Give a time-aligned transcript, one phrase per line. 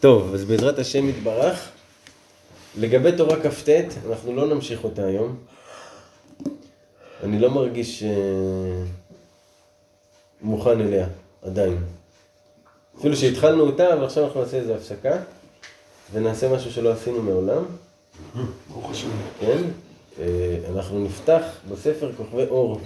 [0.00, 1.68] טוב, אז בעזרת השם יתברך,
[2.76, 3.68] לגבי תורה כ"ט,
[4.08, 5.36] אנחנו לא נמשיך אותה היום.
[7.24, 8.08] אני לא מרגיש אה,
[10.42, 11.06] מוכן אליה,
[11.42, 11.78] עדיין.
[12.98, 15.16] אפילו שהתחלנו אותה, אבל עכשיו אנחנו נעשה איזה הפסקה,
[16.12, 17.64] ונעשה משהו שלא עשינו מעולם.
[18.68, 19.08] ברוך השם.
[19.40, 19.62] כן?
[20.20, 22.80] אה, אנחנו נפתח בספר כוכבי אור.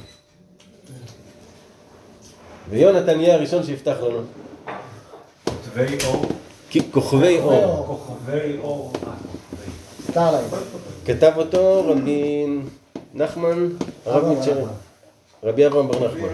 [2.71, 4.21] ויונתן יהיה הראשון שיפתח לנו.
[5.45, 6.42] כותבי אור.
[6.81, 7.85] כוכבי אור.
[7.87, 8.93] כוכבי אור.
[10.11, 10.45] starlight.
[11.07, 12.47] כתב אותו רבי
[13.15, 13.69] נחמן,
[14.07, 14.65] הרב מצ'רן.
[15.45, 16.29] רבי אברהם בר נחמן.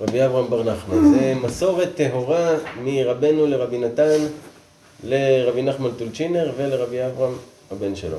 [0.00, 1.10] רבי- אברהם בר נחמן.
[1.14, 4.18] זה מסורת טהורה מרבנו לרבי נתן,
[5.04, 7.32] לרבי נחמן טולצ'ינר ולרבי אברהם
[7.70, 8.18] הבן שלו.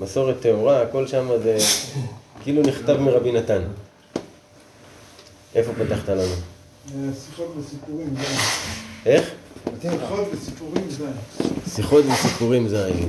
[0.00, 1.56] מסורת טהורה, הכל שם זה
[2.42, 3.62] כאילו נכתב מרבי נתן.
[5.54, 6.22] איפה פתחת לנו?
[7.28, 8.24] שיחות וסיפורים זה.
[9.06, 9.30] איך?
[9.82, 11.06] שיחות וסיפורים זה.
[11.74, 13.08] שיחות וסיפורים זין.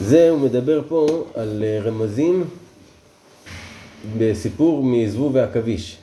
[0.00, 2.44] זה, הוא מדבר פה על אה, רמזים
[4.18, 5.98] בסיפור מזבוב ועכביש.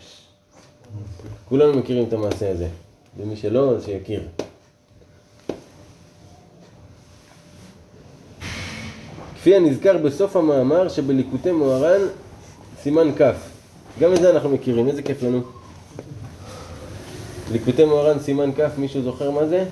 [1.50, 2.68] כולנו מכירים את המעשה הזה,
[3.18, 4.28] ומי שלא, אז שיכיר.
[9.36, 12.02] כפי הנזכר בסוף המאמר שבליקוטי מוהר"ן,
[12.84, 13.57] סימן כ'.
[14.00, 15.42] גם את זה אנחנו מכירים, איזה כיף לנו.
[17.52, 19.66] ליקוטי מוהר"ן סימן כ', מישהו זוכר מה זה?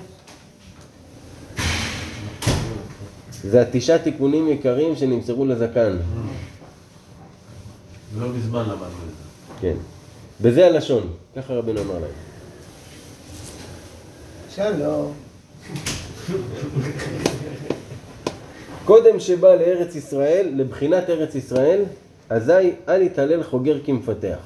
[3.42, 5.96] זה התשעה תיקונים יקרים שנמסרו לזקן.
[8.18, 9.60] לא מזמן למדנו את זה.
[9.60, 9.74] כן.
[10.40, 12.10] בזה הלשון, ככה רבנו אמר להם.
[14.54, 15.12] שלום.
[18.84, 21.84] קודם שבא לארץ ישראל, לבחינת ארץ ישראל,
[22.30, 24.38] אזי אל יתהלל חוגר כמפתח.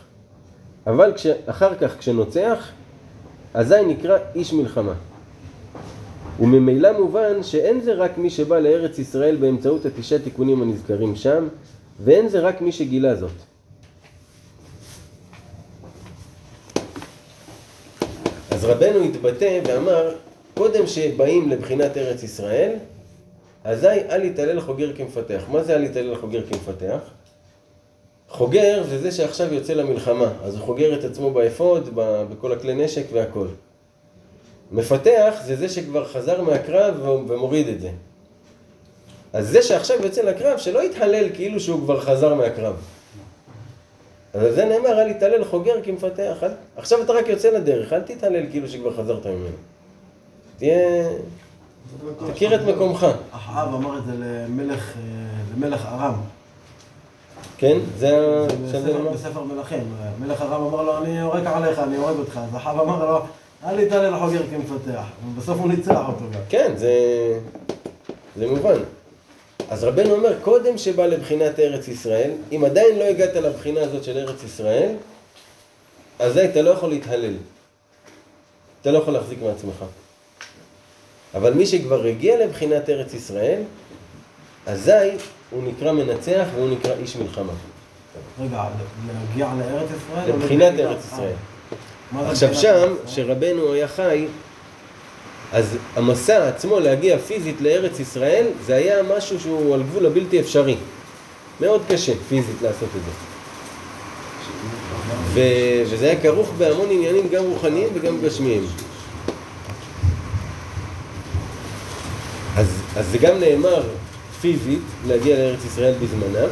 [0.87, 2.69] אבל כש, אחר כך כשנוצח,
[3.55, 4.95] אזי נקרא איש מלחמה.
[6.41, 11.49] וממילא מובן שאין זה רק מי שבא לארץ ישראל באמצעות התשעה תיקונים הנזכרים שם,
[12.05, 13.31] ואין זה רק מי שגילה זאת.
[18.51, 20.15] אז רבנו התבטא ואמר,
[20.55, 22.73] קודם שבאים לבחינת ארץ ישראל,
[23.65, 25.43] אזי אל יתהלל חוגר כמפתח.
[25.53, 27.20] מה זה אל יתהלל חוגר כמפתח?
[28.31, 31.89] חוגר זה זה שעכשיו יוצא למלחמה, אז הוא חוגר את עצמו באפוד,
[32.31, 33.47] בכל הכלי נשק והכל.
[34.73, 37.91] מפתח זה זה שכבר חזר מהקרב ומוריד את זה.
[39.33, 42.75] אז זה שעכשיו יוצא לקרב, שלא יתהלל כאילו שהוא כבר חזר מהקרב.
[44.35, 46.39] אז על זה נאמר, אל יתהלל חוגר כמפתח.
[46.43, 46.51] אל...
[46.77, 49.57] עכשיו אתה רק יוצא לדרך, אל תתהלל כאילו שכבר חזרת ממנו.
[50.57, 51.09] תהיה...
[52.33, 53.07] תכיר את מקומך.
[53.31, 55.03] אחאב אמר את זה למלך, אה,
[55.57, 56.15] למלך ארם.
[57.61, 57.79] כן?
[57.99, 58.47] זה ה...
[58.67, 59.95] זה זה בספר- מלכים.
[60.21, 62.41] מלך ארם אמר לו, אני יורק עליך, אני הורג אותך.
[62.51, 63.19] אז אחאב אמר לו,
[63.65, 65.03] אל תתעלל חוגר כמפתח.
[65.27, 66.41] ובסוף הוא ניצח אותו גם.
[66.49, 66.93] כן, זה...
[68.37, 68.79] זה מובן.
[69.71, 74.19] אז רבנו אומר, קודם שבא לבחינת ארץ ישראל, אם עדיין לא הגעת לבחינה הזאת של
[74.19, 74.93] ארץ ישראל,
[76.19, 77.35] אזי אתה לא יכול להתהלל.
[78.83, 79.85] אתה לא יכול להחזיק מעצמך.
[81.35, 83.63] אבל מי שכבר הגיע לבחינת ארץ ישראל,
[84.67, 85.11] אזי
[85.51, 87.53] הוא נקרא מנצח והוא נקרא איש מלחמה.
[88.41, 88.65] רגע,
[89.07, 90.37] להגיע לארץ ישראל?
[90.37, 90.75] לבחינת?
[90.79, 91.33] ארץ ישראל.
[92.17, 92.95] אה, עכשיו שם?
[93.07, 94.27] כשרבנו היה חי,
[95.53, 100.77] אז המסע עצמו להגיע פיזית לארץ ישראל, זה היה משהו שהוא על גבול הבלתי אפשרי.
[101.61, 103.11] מאוד קשה פיזית לעשות את זה.
[105.33, 105.41] ו...
[105.91, 108.67] וזה היה כרוך בהמון עניינים גם רוחניים וגם גשמיים.
[112.57, 113.83] אז, אז זה גם נאמר
[114.41, 116.49] פיזית להגיע לארץ ישראל בזמנם,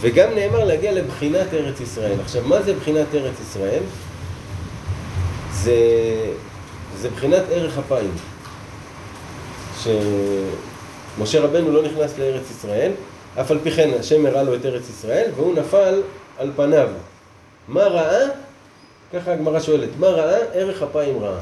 [0.00, 2.20] וגם נאמר להגיע לבחינת ארץ ישראל.
[2.20, 3.82] עכשיו, מה זה בחינת ארץ ישראל?
[5.52, 5.76] זה,
[6.96, 8.10] זה בחינת ערך אפיים.
[9.82, 12.92] שמשה רבנו לא נכנס לארץ ישראל,
[13.40, 16.02] אף על פי כן השם הראה לו את ארץ ישראל, והוא נפל
[16.38, 16.88] על פניו.
[17.68, 18.28] מה ראה?
[19.12, 20.38] ככה הגמרא שואלת, מה ראה?
[20.52, 21.40] ערך אפיים ראה.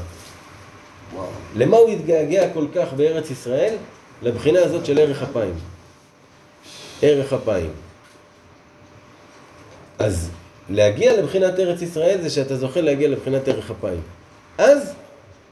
[1.55, 3.75] למה הוא התגעגע כל כך בארץ ישראל?
[4.21, 5.53] לבחינה הזאת של ערך אפיים.
[7.01, 7.71] ערך אפיים.
[9.99, 10.29] אז
[10.69, 14.01] להגיע לבחינת ארץ ישראל זה שאתה זוכה להגיע לבחינת ערך אפיים.
[14.57, 14.93] אז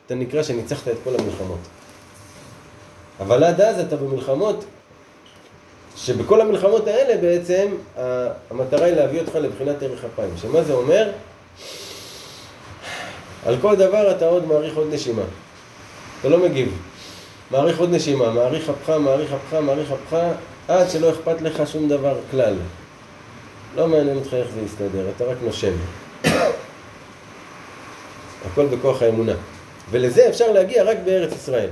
[0.05, 1.59] אתה נקרא שניצחת את כל המלחמות.
[3.19, 4.65] אבל עד אז אתה במלחמות,
[5.95, 7.67] שבכל המלחמות האלה בעצם
[8.49, 10.33] המטרה היא להביא אותך לבחינת ערך אפיים.
[10.41, 11.11] שמה זה אומר?
[13.45, 15.23] על כל דבר אתה עוד מאריך עוד נשימה.
[16.19, 16.77] אתה לא מגיב.
[17.51, 20.35] מאריך עוד נשימה, מאריך אפך, מאריך אפך, מאריך אפך,
[20.67, 22.53] עד שלא אכפת לך שום דבר כלל.
[23.75, 25.73] לא מעניין אותך איך זה יסתדר, אתה רק נושם.
[28.45, 29.33] הכל בכוח האמונה.
[29.91, 31.69] ולזה אפשר להגיע רק בארץ ישראל.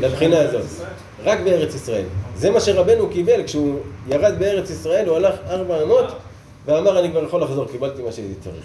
[0.00, 0.62] לבחינה הזאת.
[1.24, 2.04] רק בארץ ישראל.
[2.36, 6.04] זה מה שרבנו קיבל כשהוא ירד בארץ ישראל, הוא הלך ארבע אמות
[6.66, 8.64] ואמר אני כבר יכול לחזור, קיבלתי מה שהייתי צריך.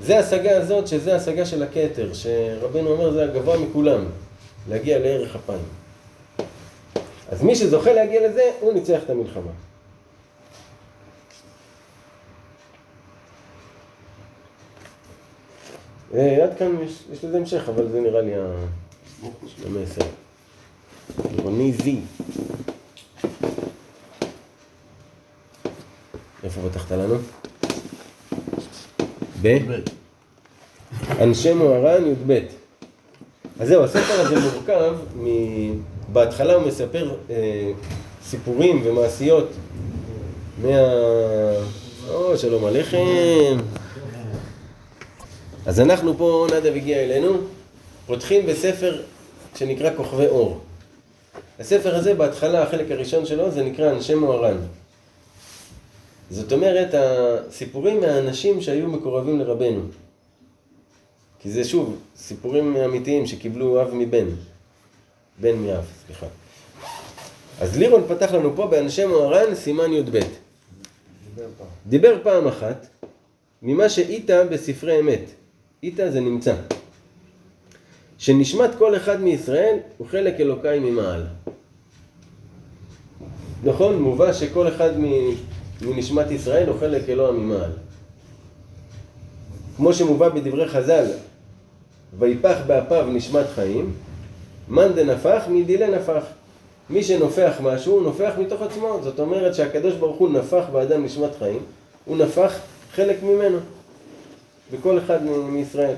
[0.00, 4.04] זה ההשגה הזאת, שזה ההשגה של הכתר, שרבנו אומר זה הגבוה מכולם,
[4.68, 5.64] להגיע לערך אפיים.
[7.28, 9.50] אז מי שזוכה להגיע לזה, הוא ניצח את המלחמה.
[16.14, 18.32] אה, עד כאן יש, יש לזה המשך, אבל זה נראה לי
[19.66, 20.06] המסר.
[21.42, 22.00] רוני זי.
[26.44, 27.14] איפה פתחת לנו?
[29.44, 29.58] ב?
[31.20, 32.38] אנשי מוהר"ן י"ב.
[33.60, 35.26] אז זהו, הספר הזה מורכב מ...
[36.12, 37.70] בהתחלה הוא מספר אה,
[38.24, 39.48] סיפורים ומעשיות
[40.62, 40.68] מה...
[42.08, 43.56] או, שלום עליכם.
[45.66, 47.36] אז אנחנו פה, נדב הגיע אלינו,
[48.06, 49.02] פותחים בספר
[49.56, 50.60] שנקרא כוכבי אור.
[51.60, 54.56] הספר הזה, בהתחלה, החלק הראשון שלו, זה נקרא אנשי מוהר"ן.
[56.30, 59.80] זאת אומרת, הסיפורים מהאנשים שהיו מקורבים לרבנו.
[61.38, 64.26] כי זה שוב, סיפורים אמיתיים שקיבלו אב מבן.
[65.40, 66.26] בן מאב, סליחה.
[67.60, 70.20] אז לירון פתח לנו פה באנשי מוהר"ן סימן י"ב.
[71.86, 72.86] דיבר פעם אחת
[73.62, 75.30] ממה שאיתה בספרי אמת.
[75.82, 76.54] איתה זה נמצא.
[78.18, 81.26] שנשמת כל אחד מישראל הוא חלק אלוקאי ממעל.
[83.64, 84.02] נכון?
[84.02, 85.34] מובא שכל אחד מ-
[85.82, 87.70] מנשמת ישראל הוא חלק אלוה ממעל.
[89.76, 91.06] כמו שמובא בדברי חז"ל,
[92.18, 93.92] ויפח באפיו נשמת חיים,
[94.68, 96.22] מאן דנפח מדילי נפח.
[96.90, 98.98] מי שנופח משהו, הוא נופח מתוך עצמו.
[99.02, 101.60] זאת אומרת שהקדוש ברוך הוא נפח באדם נשמת חיים,
[102.04, 102.58] הוא נפח
[102.94, 103.58] חלק ממנו,
[104.72, 105.94] בכל אחד מישראל.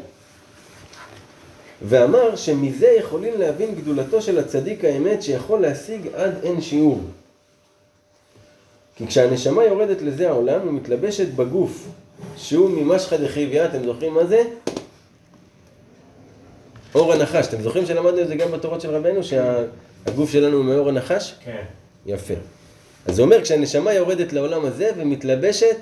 [1.83, 7.01] ואמר שמזה יכולים להבין גדולתו של הצדיק האמת שיכול להשיג עד אין שיעור.
[8.97, 11.89] כי כשהנשמה יורדת לזה העולם, היא מתלבשת בגוף,
[12.37, 14.43] שהוא ממשחא דחיביא, אתם זוכרים מה זה?
[16.95, 17.47] אור הנחש.
[17.47, 21.35] אתם זוכרים שלמדנו את זה גם בתורות של רבנו, שהגוף שלנו הוא מאור הנחש?
[21.45, 21.63] כן.
[22.07, 22.35] יפה.
[23.07, 25.77] אז זה אומר כשהנשמה יורדת לעולם הזה ומתלבשת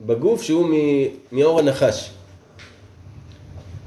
[0.00, 2.10] בגוף שהוא מ- מאור הנחש.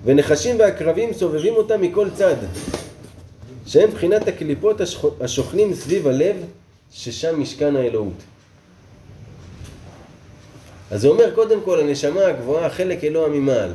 [0.05, 2.35] ונחשים ועקרבים סובבים אותה מכל צד,
[3.65, 4.81] שהם בחינת הקליפות
[5.21, 6.35] השוכנים סביב הלב,
[6.91, 8.13] ששם משכן האלוהות.
[10.93, 13.71] אז זה אומר קודם כל הנשמה הגבוהה, חלק אלוה ממעל,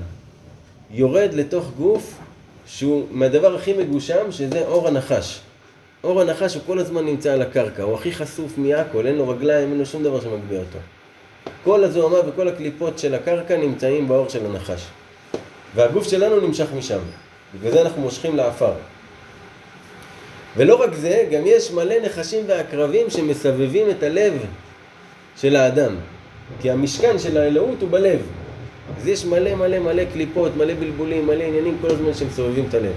[0.90, 2.18] יורד לתוך גוף
[2.66, 5.40] שהוא מהדבר הכי מגושם, שזה אור הנחש.
[6.04, 9.70] אור הנחש הוא כל הזמן נמצא על הקרקע, הוא הכי חשוף מהכל, אין לו רגליים,
[9.70, 10.78] אין לו שום דבר שמגביה אותו.
[11.64, 14.82] כל הזוהמה וכל הקליפות של הקרקע נמצאים באור של הנחש.
[15.74, 17.00] והגוף שלנו נמשך משם.
[17.54, 18.72] בגלל זה אנחנו מושכים לעפר.
[20.56, 24.32] ולא רק זה, גם יש מלא נחשים ועקרבים שמסבבים את הלב
[25.36, 25.96] של האדם.
[26.60, 28.20] כי המשכן של האלוהות הוא בלב.
[28.98, 32.92] אז יש מלא מלא מלא קליפות, מלא בלבולים, מלא עניינים כל הזמן שמסובבים את הלב.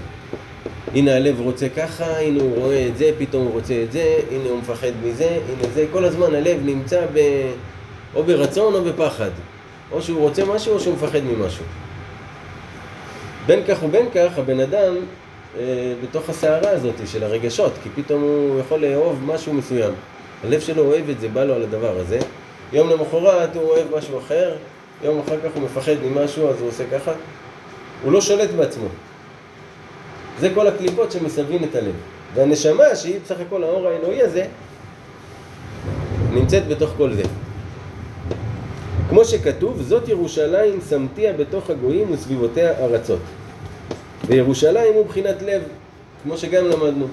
[0.94, 4.48] הנה הלב רוצה ככה, הנה הוא רואה את זה, פתאום הוא רוצה את זה, הנה
[4.48, 7.18] הוא מפחד מזה, הנה זה, כל הזמן הלב נמצא ב...
[8.14, 9.30] או ברצון או בפחד.
[9.92, 11.64] או שהוא רוצה משהו או שהוא מפחד ממשהו.
[13.46, 14.94] בין כך ובין כך הבן אדם
[15.58, 19.92] אה, בתוך הסערה הזאת של הרגשות, כי פתאום הוא יכול לאהוב משהו מסוים.
[20.44, 22.18] הלב שלו אוהב את זה, בא לו על הדבר הזה.
[22.72, 24.54] יום למחרת הוא אוהב משהו אחר,
[25.04, 27.12] יום אחר כך הוא מפחד ממשהו אז הוא עושה ככה.
[28.02, 28.88] הוא לא שולט בעצמו.
[30.40, 31.94] זה כל הקליפות שמסבים את הלב.
[32.34, 34.44] והנשמה, שהיא בסך הכל האור האלוהי הזה,
[36.32, 37.22] נמצאת בתוך כל זה.
[39.08, 43.20] כמו שכתוב, זאת ירושלים שמתיה בתוך הגויים וסביבותיה ארצות.
[44.26, 45.62] וירושלים הוא בחינת לב,
[46.22, 47.06] כמו שגם למדנו.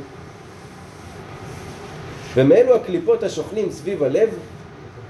[2.36, 4.30] ומאלו הקליפות השוכנים סביב הלב,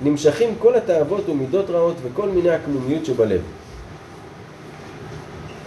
[0.02, 3.42] נמשכים כל התאוות ומידות רעות וכל מיני הקמומיות שבלב.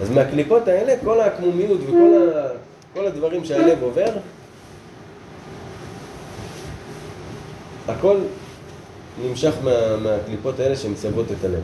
[0.01, 2.47] אז מהקליפות האלה, כל העקמומיות וכל ה...
[2.93, 4.09] כל הדברים שהלב עובר,
[7.87, 8.17] הכל
[9.23, 11.61] נמשך מה, מהקליפות האלה שמסבות את הלב.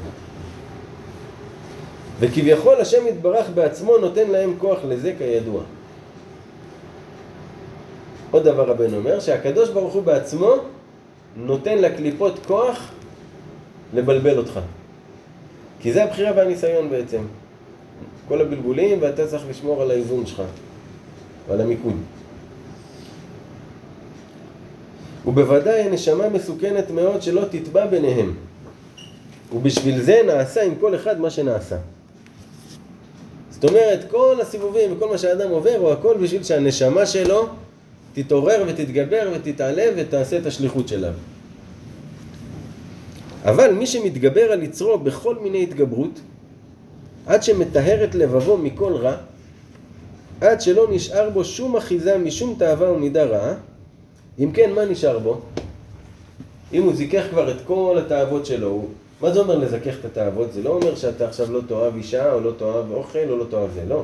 [2.20, 5.62] וכביכול השם יתברך בעצמו נותן להם כוח לזה כידוע.
[8.32, 10.56] עוד דבר רבנו אומר, שהקדוש ברוך הוא בעצמו
[11.36, 12.92] נותן לקליפות כוח
[13.94, 14.60] לבלבל אותך.
[15.80, 17.22] כי זה הבחירה והניסיון בעצם.
[18.28, 20.42] כל הבלבולים ואתה צריך לשמור על האיזון שלך
[21.48, 21.96] ועל המיקוד.
[25.26, 28.34] ובוודאי הנשמה מסוכנת מאוד שלא תטבע ביניהם.
[29.54, 31.78] ובשביל זה נעשה עם כל אחד מה שנעשה.
[33.50, 37.48] זאת אומרת, כל הסיבובים וכל מה שהאדם עובר הוא הכל בשביל שהנשמה שלו
[38.24, 41.12] תתעורר ותתגבר ותתעלה ותעשה את השליחות שלה.
[43.46, 46.20] אבל מי שמתגבר על יצרו בכל מיני התגברות,
[47.26, 49.16] עד שמטהר את לבבו מכל רע,
[50.42, 53.54] עד שלא נשאר בו שום אחיזה משום תאווה ומידה רעה,
[54.40, 55.42] אם כן, מה נשאר בו?
[56.74, 58.86] אם הוא זיכך כבר את כל התאוות שלו.
[59.22, 60.54] מה זה אומר לזכך את התאוות?
[60.54, 63.70] זה לא אומר שאתה עכשיו לא תאהב אישה, או לא תאהב אוכל, או לא תאהב
[63.74, 64.04] זה, לא.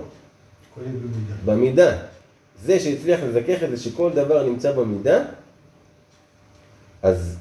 [1.45, 2.14] במידה.
[2.63, 5.24] זה שהצליח לזכך את זה שכל דבר נמצא במידה,
[7.03, 7.38] אז,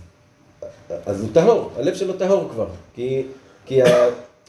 [1.06, 2.66] אז הוא טהור, הלב שלו טהור כבר.
[2.94, 3.22] כי,
[3.66, 3.86] כי ה,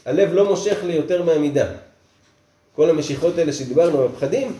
[0.06, 1.66] הלב לא מושך לי יותר מהמידה.
[2.76, 4.52] כל המשיכות האלה שדיברנו, הפחדים,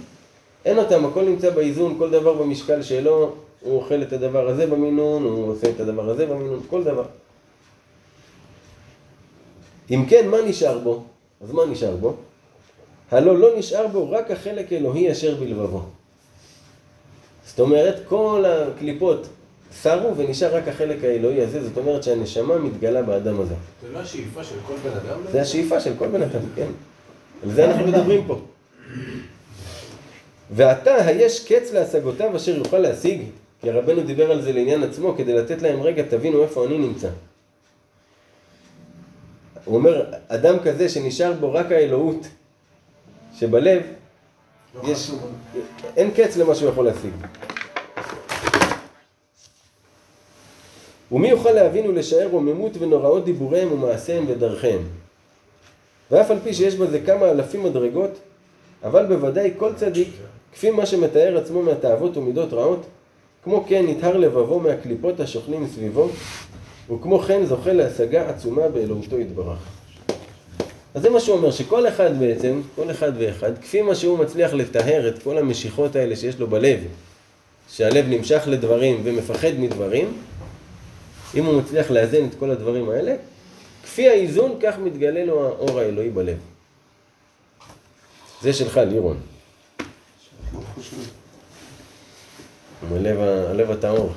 [0.65, 5.23] אין אותם, הכל נמצא באיזון, כל דבר במשקל שלו, הוא אוכל את הדבר הזה במינון,
[5.23, 7.05] הוא עושה את הדבר הזה במינון, כל דבר.
[9.91, 11.05] אם כן, מה נשאר בו?
[11.41, 12.17] אז מה נשאר בו?
[13.11, 15.83] הלא לא נשאר בו רק החלק אלוהי אשר בלבבו.
[17.47, 19.27] זאת אומרת, כל הקליפות
[19.73, 23.55] סרו ונשאר רק החלק האלוהי הזה, זאת אומרת שהנשמה מתגלה באדם הזה.
[23.83, 25.21] זה לא השאיפה של כל בן אדם?
[25.33, 26.67] זה השאיפה של כל בן אדם, כן.
[27.43, 28.41] על זה אנחנו מדברים פה.
[30.51, 33.23] ועתה היש קץ להשגותיו אשר יוכל להשיג?
[33.61, 37.09] כי הרבנו דיבר על זה לעניין עצמו, כדי לתת להם רגע, תבינו איפה אני נמצא.
[39.65, 42.27] הוא אומר, אדם כזה שנשאר בו רק האלוהות
[43.41, 43.83] שבלב,
[44.85, 45.11] יש,
[45.97, 47.13] אין קץ למה שהוא יכול להשיג.
[51.13, 54.83] ומי יוכל להבין ולשער רוממות ונוראות דיבוריהם ומעשיהם ודרכיהם?
[56.11, 58.11] ואף על פי שיש בזה כמה אלפים מדרגות,
[58.85, 60.09] אבל בוודאי כל צדיק,
[60.53, 62.87] כפי מה שמתאר עצמו מהתאוות ומידות רעות,
[63.45, 66.09] כמו כן נטהר לבבו מהקליפות השוכנים מסביבו,
[66.91, 69.76] וכמו כן זוכה להשגה עצומה באלוהותו יתברך.
[70.97, 74.53] אז זה מה שהוא אומר, שכל אחד בעצם, כל אחד ואחד, כפי מה שהוא מצליח
[74.53, 76.81] לטהר את כל המשיכות האלה שיש לו בלב,
[77.71, 80.19] שהלב נמשך לדברים ומפחד מדברים,
[81.35, 83.17] אם הוא מצליח לאזן את כל הדברים האלה,
[83.83, 86.39] כפי האיזון, כך מתגלה לו האור האלוהי בלב.
[88.43, 89.21] זה שלך, לירון.
[92.93, 94.13] הלב הטהור.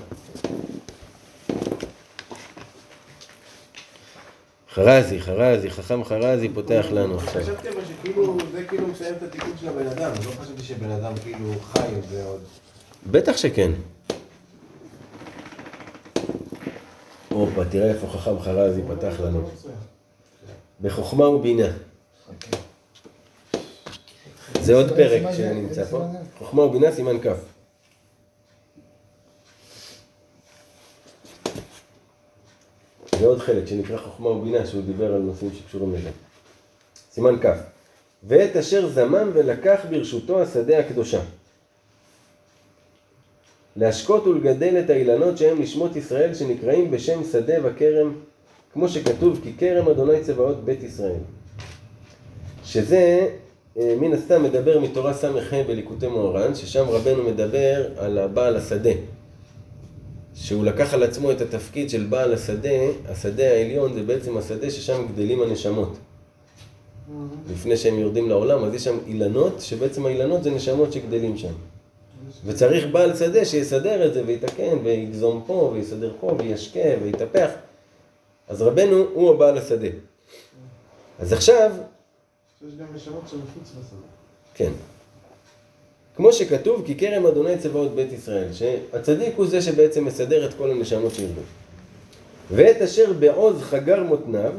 [4.73, 7.41] חרזי, חרזי, חכם חרזי פותח לנו עכשיו.
[7.41, 11.13] חשבתי אבל שכאילו, זה כאילו מסיים את התיקון של הבן אדם, לא חשבתי שבן אדם
[11.23, 12.41] כאילו חי עם זה עוד.
[13.11, 13.71] בטח שכן.
[17.29, 19.49] הופה, תראה איפה חכם חרזי פתח לנו.
[20.81, 21.67] בחוכמה ובינה.
[24.61, 25.21] זה עוד פרק?
[25.37, 26.03] שנמצא פה.
[26.37, 27.27] חוכמה ובינה, סימן כ'.
[33.29, 36.09] עוד חלק שנקרא חוכמה ובינה, שהוא דיבר על נושאים שקשורים לזה.
[37.11, 37.47] סימן כ'.
[38.23, 41.21] ואת אשר זמם ולקח ברשותו השדה הקדושה.
[43.75, 48.13] להשקות ולגדל את האילנות שהם נשמות ישראל שנקראים בשם שדה וכרם,
[48.73, 51.19] כמו שכתוב כי כרם אדוני צבאות בית ישראל.
[52.65, 53.29] שזה
[53.77, 58.91] אה, מן הסתם מדבר מתורה ס"ח בליקוטי מוהר"ן, ששם רבנו מדבר על הבעל השדה.
[60.41, 62.69] שהוא לקח על עצמו את התפקיד של בעל השדה,
[63.09, 65.97] השדה העליון זה בעצם השדה ששם גדלים הנשמות.
[67.51, 71.53] לפני שהם יורדים לעולם, אז יש שם אילנות, שבעצם האילנות זה נשמות שגדלים שם.
[72.45, 77.49] וצריך בעל שדה שיסדר את זה ויתקן ויגזום פה ויסדר פה וישקה ויטפח.
[78.47, 79.87] אז רבנו הוא הבעל השדה.
[81.19, 81.71] אז עכשיו,
[82.59, 84.07] שיש גם נשמות שמחוץ לשדה.
[84.53, 84.71] כן.
[86.15, 90.71] כמו שכתוב, כי כרם אדוני צבאות בית ישראל, שהצדיק הוא זה שבעצם מסדר את כל
[90.71, 91.41] הנשמות שירדו.
[92.51, 94.53] ואת אשר בעוז חגר מותניו,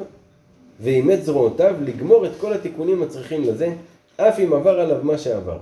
[0.81, 3.73] ואימץ זרועותיו, לגמור את כל התיקונים הצריכים לזה,
[4.17, 5.59] אף אם עבר עליו מה שעבר.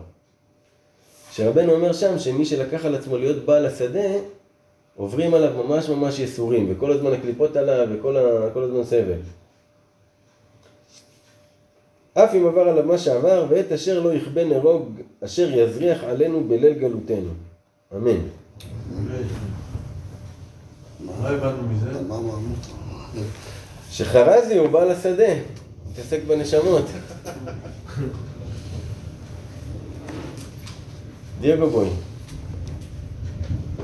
[1.33, 4.09] שרבנו אומר שם שמי שלקח על עצמו להיות בעל השדה,
[4.97, 8.50] עוברים עליו ממש ממש יסורים, וכל הזמן הקליפות עליו, וכל ה...
[8.57, 9.18] הזמן סבל.
[12.25, 14.88] אף אם עבר עליו מה שעבר, ואת אשר לא יכבה נרוג,
[15.25, 17.30] אשר יזריח עלינו בליל גלותנו.
[17.96, 18.18] אמן.
[21.22, 22.02] לא הבנו מזה.
[22.08, 22.16] מה?
[23.90, 25.34] שחרזי הוא בעל השדה,
[25.90, 26.84] מתעסק בנשמות.
[31.40, 31.88] דייגו בוי.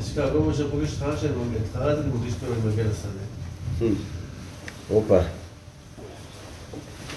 [0.00, 3.94] אשכרה, כל מה שפוגש את חרש אני את חרש אני מרגיש כאילו אני מגיע לשדה.
[4.88, 5.20] הופה.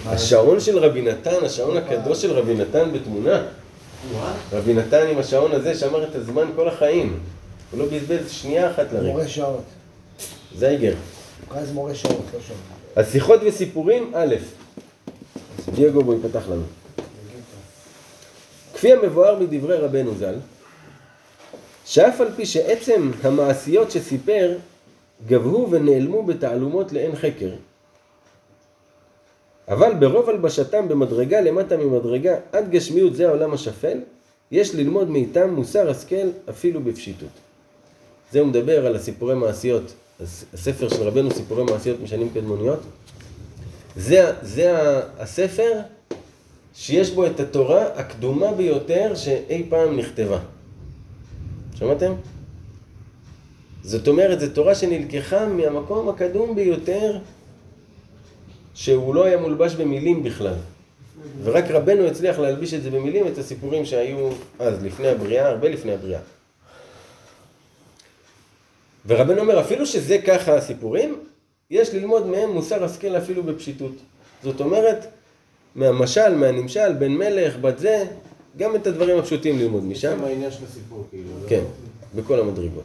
[0.08, 3.42] השעון של רבי נתן, השעון הקדוש של רבי נתן בתמונה.
[4.52, 7.20] רבי נתן עם השעון הזה שמר את הזמן כל החיים.
[7.70, 9.12] הוא לא בזבז שנייה אחת לריק.
[9.12, 9.62] מורה שעות.
[10.56, 10.94] זייגר.
[11.48, 12.58] הוא לזה מורה שעות, לא שעות.
[12.96, 14.34] אז שיחות וסיפורים, א',
[15.74, 16.62] דייגו בו יפתח לנו.
[18.74, 20.34] כפי המבואר בדברי רבנו ז"ל,
[21.84, 24.54] שאף על פי שעצם המעשיות שסיפר
[25.26, 27.50] גבהו ונעלמו בתעלומות לאין חקר,
[29.68, 33.98] אבל ברוב הלבשתם במדרגה למטה ממדרגה עד גשמיות זה העולם השפל,
[34.50, 37.28] יש ללמוד מאיתם מוסר השכל אפילו בפשיטות.
[38.32, 42.80] זה הוא מדבר על הסיפורי מעשיות, הס- הספר של רבנו סיפורי מעשיות משנים קדמוניות.
[43.96, 44.76] זה, זה
[45.18, 45.72] הספר
[46.74, 50.38] שיש בו את התורה הקדומה ביותר שאי פעם נכתבה.
[51.74, 52.12] שמעתם?
[53.82, 57.18] זאת אומרת, זו תורה שנלקחה מהמקום הקדום ביותר
[58.78, 60.54] שהוא לא היה מולבש במילים בכלל.
[61.42, 65.92] ורק רבנו הצליח להלביש את זה במילים, את הסיפורים שהיו אז, לפני הבריאה, הרבה לפני
[65.92, 66.20] הבריאה.
[69.06, 71.18] ורבנו אומר, אפילו שזה ככה הסיפורים,
[71.70, 73.92] יש ללמוד מהם מוסר השכל אפילו בפשיטות.
[74.42, 75.06] זאת אומרת,
[75.74, 78.04] מהמשל, מהנמשל, בן מלך, בת זה,
[78.56, 80.18] גם את הדברים הפשוטים ללמוד משם.
[80.18, 81.30] שם העניין של הסיפור, כאילו.
[81.42, 81.48] לא?
[81.48, 81.64] כן,
[82.14, 82.84] בכל המדרגות.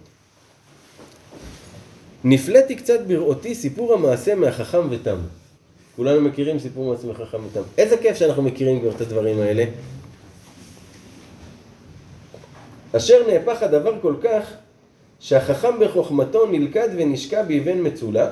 [2.23, 5.17] נפלאתי קצת בראותי סיפור המעשה מהחכם ותם.
[5.95, 7.61] כולנו מכירים סיפור מעשה מהחכם ותם.
[7.77, 9.65] איזה כיף שאנחנו מכירים כבר את הדברים האלה.
[12.97, 14.53] אשר נהפך הדבר כל כך,
[15.19, 18.31] שהחכם בחוכמתו נלכד ונשקע באבן מצולה,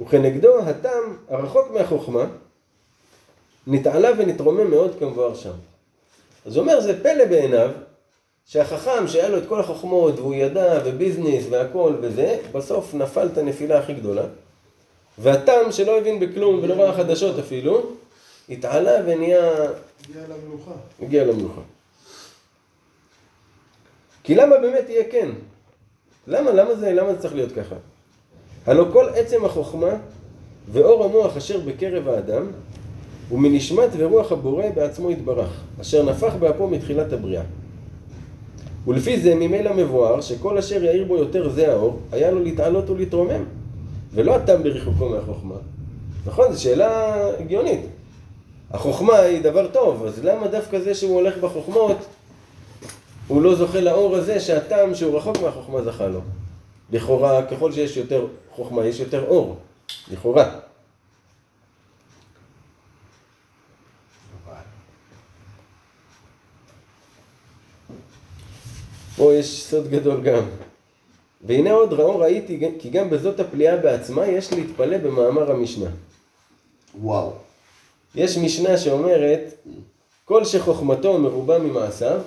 [0.00, 2.24] וכנגדו התם הרחוק מהחוכמה,
[3.66, 5.52] נתעלה ונתרומם מאוד כמבואר שם.
[6.46, 7.70] אז הוא אומר, זה פלא בעיניו,
[8.46, 13.78] שהחכם שהיה לו את כל החוכמות והוא ידע וביזנס והכל וזה, בסוף נפל את הנפילה
[13.78, 14.24] הכי גדולה.
[15.18, 17.82] והתם שלא הבין בכלום ולא ראה חדשות אפילו,
[18.48, 19.52] התעלה ונהיה,
[20.08, 20.70] הגיע למלוכה.
[21.02, 21.60] הגיע למלוכה.
[24.22, 25.28] כי למה באמת יהיה כן?
[26.26, 27.76] למה, למה זה, למה זה צריך להיות ככה?
[28.66, 29.90] הלא כל עצם החוכמה
[30.72, 32.46] ואור המוח אשר בקרב האדם
[33.28, 37.42] הוא מנשמת ורוח הבורא בעצמו יתברך, אשר נפח באפו מתחילת הבריאה.
[38.86, 43.44] ולפי זה ממילא מבואר שכל אשר יאיר בו יותר זה האור, היה לו להתעלות ולהתרומם.
[44.14, 45.54] ולא התם בריחוקו מהחוכמה.
[46.26, 47.80] נכון, זו שאלה הגיונית.
[48.70, 51.96] החוכמה היא דבר טוב, אז למה דווקא זה שהוא הולך בחוכמות,
[53.28, 56.20] הוא לא זוכה לאור הזה שהתם שהוא רחוק מהחוכמה זכה לו?
[56.92, 59.56] לכאורה, ככל שיש יותר חוכמה, יש יותר אור.
[60.12, 60.50] לכאורה.
[69.16, 70.63] פה יש סוד גדול גם.
[71.44, 75.90] והנה עוד ראו ראיתי כי גם בזאת הפליאה בעצמה יש להתפלא במאמר המשנה.
[77.00, 77.32] וואו.
[78.14, 79.54] יש משנה שאומרת,
[80.24, 82.20] כל שחוכמתו מרובה ממעשיו,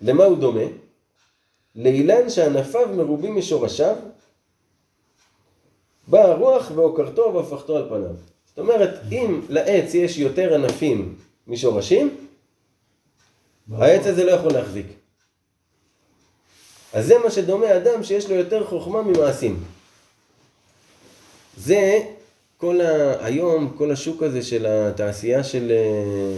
[0.00, 0.64] למה הוא דומה?
[1.76, 3.96] לאילן שענפיו מרובים משורשיו,
[6.08, 8.14] באה הרוח ועוקרתו והפכתו על פניו.
[8.48, 11.14] זאת אומרת, אם לעץ יש יותר ענפים
[11.48, 12.16] משורשים,
[13.72, 14.86] העץ הזה לא יכול להחזיק.
[16.92, 19.64] אז זה מה שדומה אדם שיש לו יותר חוכמה ממעשים.
[21.56, 22.00] זה
[22.56, 23.14] כל ה...
[23.26, 26.36] היום, כל השוק הזה של התעשייה של אה,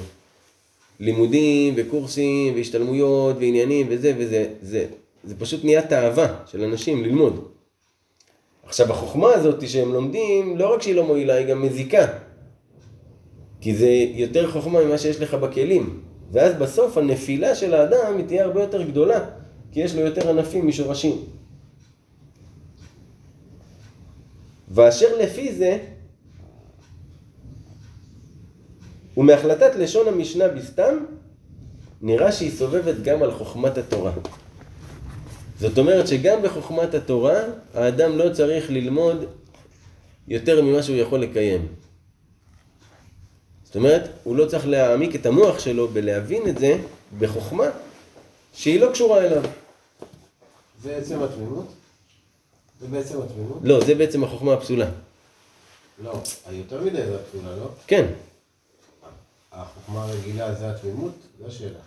[1.00, 4.86] לימודים וקורסים והשתלמויות ועניינים וזה וזה, זה,
[5.24, 7.48] זה פשוט נהיה תאווה של אנשים ללמוד.
[8.66, 12.06] עכשיו החוכמה הזאת שהם לומדים, לא רק שהיא לא מועילה, היא גם מזיקה.
[13.60, 16.00] כי זה יותר חוכמה ממה שיש לך בכלים.
[16.32, 19.20] ואז בסוף הנפילה של האדם היא תהיה הרבה יותר גדולה,
[19.74, 21.24] כי יש לו יותר ענפים משורשים.
[24.68, 25.78] ואשר לפי זה,
[29.16, 30.94] ומהחלטת לשון המשנה בסתם,
[32.02, 34.12] נראה שהיא סובבת גם על חוכמת התורה.
[35.60, 37.40] זאת אומרת שגם בחוכמת התורה,
[37.74, 39.24] האדם לא צריך ללמוד
[40.28, 41.66] יותר ממה שהוא יכול לקיים.
[43.64, 46.78] זאת אומרת, הוא לא צריך להעמיק את המוח שלו בלהבין את זה
[47.18, 47.66] בחוכמה
[48.52, 49.42] שהיא לא קשורה אליו.
[50.84, 51.66] זה עצם התמימות?
[52.80, 53.58] זה בעצם התמימות?
[53.62, 54.90] לא, זה בעצם החוכמה הפסולה.
[56.04, 56.12] לא,
[56.46, 57.68] היותר מדי זה התפילה, לא?
[57.86, 58.06] כן,
[59.52, 61.12] החוכמה הרגילה זה התמימות?
[61.40, 61.78] זו השאלה.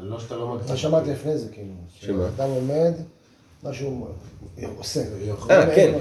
[0.00, 0.70] לא שאתה לא מגדיר.
[0.70, 1.72] מה שמעתי לפני זה, כאילו.
[2.00, 2.28] שמה?
[2.36, 2.92] שאדם עומד,
[3.62, 4.08] משהו
[4.76, 5.00] עושה.
[5.50, 5.94] אה, כן.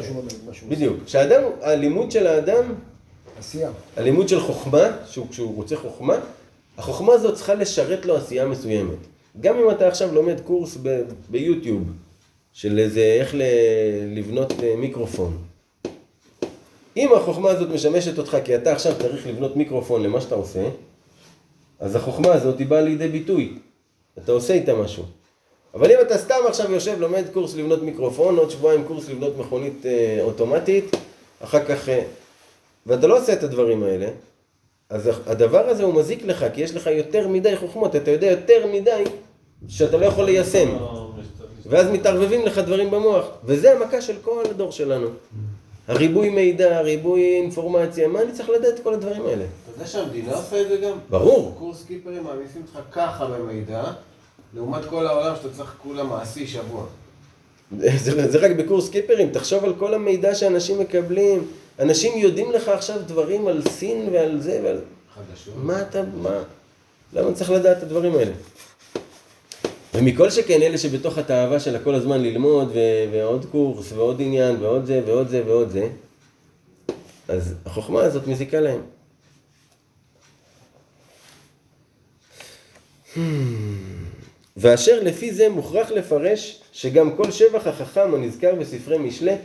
[0.69, 0.97] בדיוק.
[1.05, 2.73] כשאדם, הלימוד של האדם.
[3.39, 3.71] עשייה.
[3.97, 6.15] הלימוד של חוכמה, שהוא, כשהוא רוצה חוכמה,
[6.77, 8.97] החוכמה הזאת צריכה לשרת לו עשייה מסוימת.
[9.39, 11.83] גם אם אתה עכשיו לומד קורס ב- ביוטיוב,
[12.55, 13.41] של איזה איך ל-
[14.17, 15.37] לבנות אה, מיקרופון.
[16.97, 20.69] אם החוכמה הזאת משמשת אותך כי אתה עכשיו צריך לבנות מיקרופון למה שאתה עושה,
[21.79, 23.53] אז החוכמה הזאת היא באה לידי ביטוי.
[24.17, 25.03] אתה עושה איתה משהו.
[25.73, 29.85] אבל אם אתה סתם עכשיו יושב, לומד קורס לבנות מיקרופון, עוד שבועיים קורס לבנות מכונית
[29.85, 30.95] אה, אוטומטית,
[31.43, 31.89] אחר כך...
[31.89, 32.03] אה,
[32.85, 34.07] ואתה לא עושה את הדברים האלה,
[34.89, 38.67] אז הדבר הזה הוא מזיק לך, כי יש לך יותר מדי חוכמות, אתה יודע יותר
[38.73, 39.03] מדי
[39.67, 40.77] שאתה לא יכול ליישם.
[41.65, 45.07] ואז מתערבבים לך דברים במוח, וזה המכה של כל הדור שלנו.
[45.87, 49.43] הריבוי מידע, הריבוי אינפורמציה, מה אני צריך לדעת את כל הדברים האלה?
[49.43, 50.97] אתה יודע שהמדינה עושה את זה גם?
[51.09, 51.55] ברור.
[51.59, 53.83] קורס קיפרים מעמיסים אותך ככה במידע,
[54.53, 56.85] לעומת כל העולם שאתה צריך כולה מעשי שבוע.
[57.79, 61.47] זה, זה רק בקורס קיפרים, תחשוב על כל המידע שאנשים מקבלים.
[61.79, 64.79] אנשים יודעים לך עכשיו דברים על סין ועל זה ועל...
[65.15, 65.53] חדשות.
[65.57, 66.39] מה אתה, מה?
[67.13, 68.31] למה צריך לדעת את הדברים האלה?
[69.97, 74.85] ומכל שכן אלה שבתוך התאווה של הכל הזמן ללמוד ו- ועוד קורס ועוד עניין ועוד
[74.85, 75.89] זה ועוד זה ועוד זה,
[77.27, 78.81] אז החוכמה הזאת מזיקה להם.
[83.15, 83.19] Hmm.
[84.57, 89.35] ואשר לפי זה מוכרח לפרש שגם כל שבח החכם הנזכר בספרי משלי,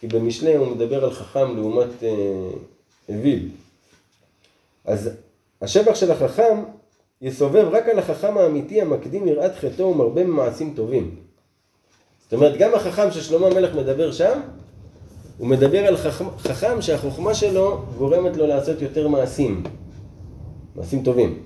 [0.00, 2.08] כי במשלי הוא מדבר על חכם לעומת אה,
[3.08, 3.48] אוויל.
[4.84, 5.10] אז
[5.62, 6.62] השבח של החכם
[7.24, 11.16] יסובב רק על החכם האמיתי המקדים יראת חטאו ומרבה ממעשים טובים.
[12.22, 14.40] זאת אומרת, גם החכם ששלמה המלך מדבר שם,
[15.38, 19.62] הוא מדבר על חכם, חכם שהחוכמה שלו גורמת לו לעשות יותר מעשים,
[20.76, 21.42] מעשים טובים.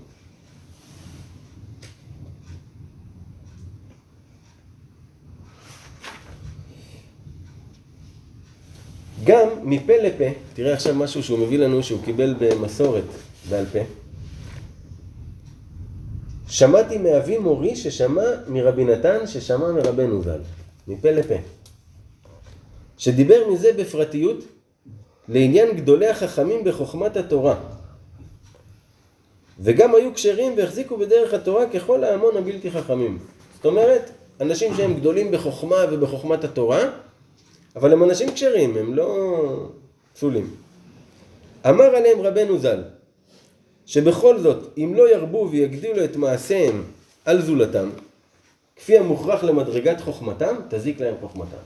[9.24, 13.04] גם מפה לפה, תראה עכשיו משהו שהוא מביא לנו שהוא קיבל במסורת
[13.50, 13.97] בעל פה.
[16.48, 20.40] שמעתי מאבי מורי ששמע מרבי נתן ששמע מרבנו ז"ל,
[20.88, 21.34] מפה לפה.
[22.98, 24.44] שדיבר מזה בפרטיות
[25.28, 27.56] לעניין גדולי החכמים בחוכמת התורה.
[29.60, 33.18] וגם היו כשרים והחזיקו בדרך התורה ככל ההמון הבלתי חכמים.
[33.56, 36.80] זאת אומרת, אנשים שהם גדולים בחוכמה ובחוכמת התורה,
[37.76, 39.68] אבל הם אנשים כשרים, הם לא
[40.14, 40.50] פסולים.
[41.68, 42.82] אמר עליהם רבנו ז"ל,
[43.88, 46.84] שבכל זאת, אם לא ירבו ויגדילו את מעשיהם
[47.24, 47.90] על זולתם,
[48.76, 51.64] כפי המוכרח למדרגת חוכמתם, תזיק להם חוכמתם.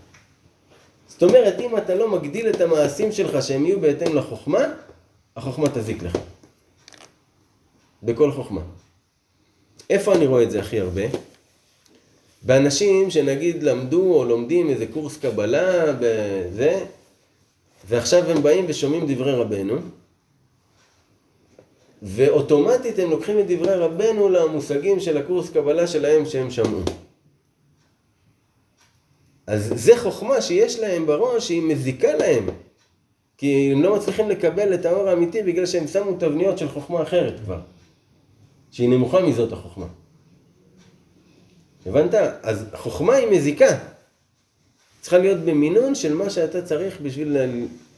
[1.09, 4.65] זאת אומרת, אם אתה לא מגדיל את המעשים שלך שהם יהיו בהתאם לחוכמה,
[5.37, 6.19] החוכמה תזיק לך.
[8.03, 8.61] בכל חוכמה.
[9.91, 11.03] איפה אני רואה את זה הכי הרבה?
[12.43, 16.85] באנשים שנגיד למדו או לומדים איזה קורס קבלה, בזה,
[17.89, 19.77] ועכשיו הם באים ושומעים דברי רבנו,
[22.03, 26.81] ואוטומטית הם לוקחים את דברי רבנו למושגים של הקורס קבלה שלהם שהם שמעו.
[29.47, 32.49] אז זה חוכמה שיש להם בראש שהיא מזיקה להם.
[33.39, 37.41] כי הם לא מצליחים לקבל את האור האמיתי בגלל שהם שמו תבניות של חוכמה אחרת
[37.45, 37.61] כבר.
[38.71, 39.87] שהיא נמוכה מזאת החוכמה.
[41.87, 42.15] הבנת?
[42.43, 43.79] אז חוכמה היא מזיקה.
[45.01, 47.37] צריכה להיות במינון של מה שאתה צריך בשביל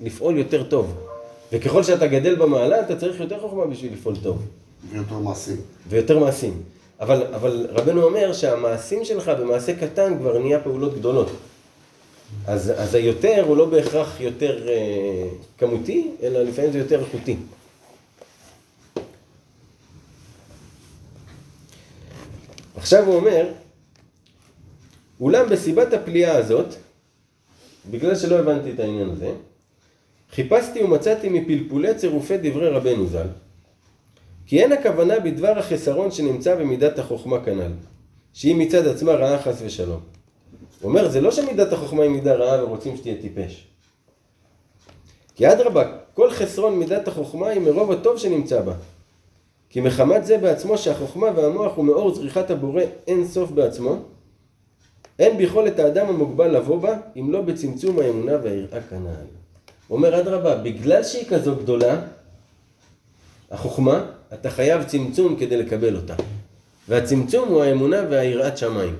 [0.00, 1.13] לפעול יותר טוב.
[1.54, 4.42] וככל שאתה גדל במעלה, אתה צריך יותר חוכמה בשביל לפעול טוב.
[4.90, 5.56] ויותר מעשים.
[5.88, 6.62] ויותר מעשים.
[7.00, 11.30] אבל, אבל רבנו אומר שהמעשים שלך במעשה קטן כבר נהיה פעולות גדולות.
[12.46, 17.36] אז, אז היותר הוא לא בהכרח יותר אה, כמותי, אלא לפעמים זה יותר איכותי.
[22.76, 23.46] עכשיו הוא אומר,
[25.20, 26.74] אולם בסיבת הפליאה הזאת,
[27.90, 29.32] בגלל שלא הבנתי את העניין הזה,
[30.34, 33.26] חיפשתי ומצאתי מפלפולי צירופי דברי רבנו ז"ל,
[34.46, 37.72] כי אין הכוונה בדבר החסרון שנמצא במידת החוכמה כנ"ל,
[38.32, 40.00] שהיא מצד עצמה רעה חס ושלום.
[40.80, 43.66] הוא אומר, זה לא שמידת החוכמה היא מידה רעה ורוצים שתהיה טיפש.
[45.34, 48.74] כי אדרבה, כל חסרון מידת החוכמה היא מרוב הטוב שנמצא בה.
[49.68, 53.96] כי מחמת זה בעצמו שהחוכמה והמוח הוא מאור זריחת הבורא אין סוף בעצמו,
[55.18, 59.43] אין ביכולת האדם המוגבל לבוא בה, אם לא בצמצום האמונה והיראה כנ"ל.
[59.88, 62.00] הוא אומר, אדרבה, בגלל שהיא כזו גדולה,
[63.50, 66.14] החוכמה, אתה חייב צמצום כדי לקבל אותה.
[66.88, 68.96] והצמצום הוא האמונה והיראת שמיים.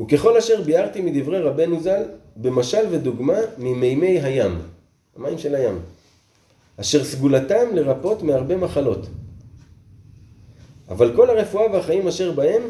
[0.00, 2.02] וככל אשר ביארתי מדברי רבנו ז"ל,
[2.36, 4.58] במשל ודוגמה ממימי הים,
[5.16, 5.78] המים של הים,
[6.76, 9.06] אשר סגולתם לרפות מהרבה מחלות.
[10.88, 12.62] אבל כל הרפואה והחיים אשר בהם,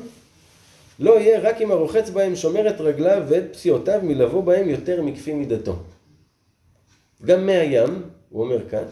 [0.99, 5.35] לא יהיה רק אם הרוחץ בהם שומר את רגליו ואת פסיעותיו מלבוא בהם יותר מכפי
[5.35, 5.77] מידתו.
[7.25, 8.85] גם מי הים, הוא אומר כאן,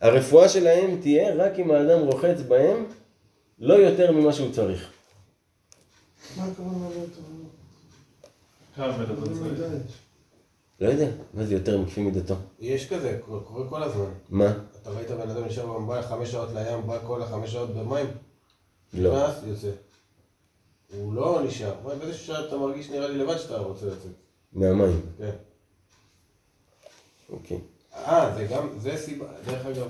[0.00, 2.84] הרפואה שלהם תהיה רק אם האדם רוחץ בהם
[3.58, 4.90] לא יותר ממה שהוא צריך.
[6.36, 6.88] מה הכוונה
[8.78, 8.86] לא
[10.80, 10.86] לא?
[10.86, 11.06] יודע.
[11.34, 12.34] מה זה יותר מכפי מידתו?
[12.60, 14.10] יש כזה, קורה קורה כל הזמן.
[14.30, 14.52] מה?
[14.82, 18.06] אתה ראית בן אדם יושב בא חמש שעות לים, בא כל החמש שעות במים?
[18.94, 19.28] לא.
[19.28, 19.68] נכנס, יוצא.
[21.00, 21.74] הוא לא נשאר.
[21.84, 24.12] באיזשהו שעה אתה מרגיש נראה לי לבד שאתה רוצה לצאת.
[24.52, 25.00] מהמים.
[25.18, 25.30] כן.
[27.30, 27.60] אוקיי.
[27.94, 29.86] אה, זה גם, זה סיבה, דרך אגב,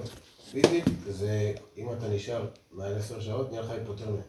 [0.51, 4.23] פיזית, זה אם אתה נשאר מעל עשר שעות, נהיה לך היפותרמיה.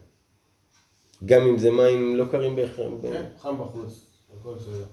[1.24, 2.92] גם אם זה מים לא קרים בהכרח.
[3.02, 4.06] כן, חם בחוץ,
[4.40, 4.84] הכל בסדר.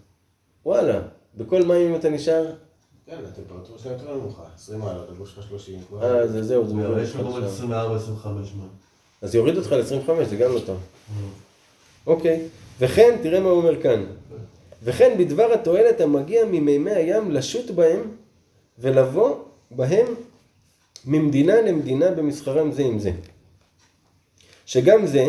[0.66, 1.02] וואלה,
[1.36, 2.46] בכל מים אם אתה נשאר,
[3.06, 6.04] כן, הטמפרטורה שלהם יותר נמוכה, 20 מעלות, הגוש שלך 30 כבר.
[6.04, 7.72] אה, זה זהו, זה מוריד יש אותך לשם.
[7.72, 8.66] 24-25 מה.
[9.22, 10.78] אז יוריד אותך ל-25, זה גם לא טוב.
[12.08, 12.40] אוקיי,
[12.80, 14.06] וכן, תראה מה הוא אומר כאן.
[14.84, 18.00] וכן בדבר התועלת המגיע ממימי הים לשוט בהם
[18.80, 19.36] ולבוא
[19.72, 20.06] בהם
[21.06, 23.12] ממדינה למדינה במסחרם זה עם זה.
[24.66, 25.28] שגם זה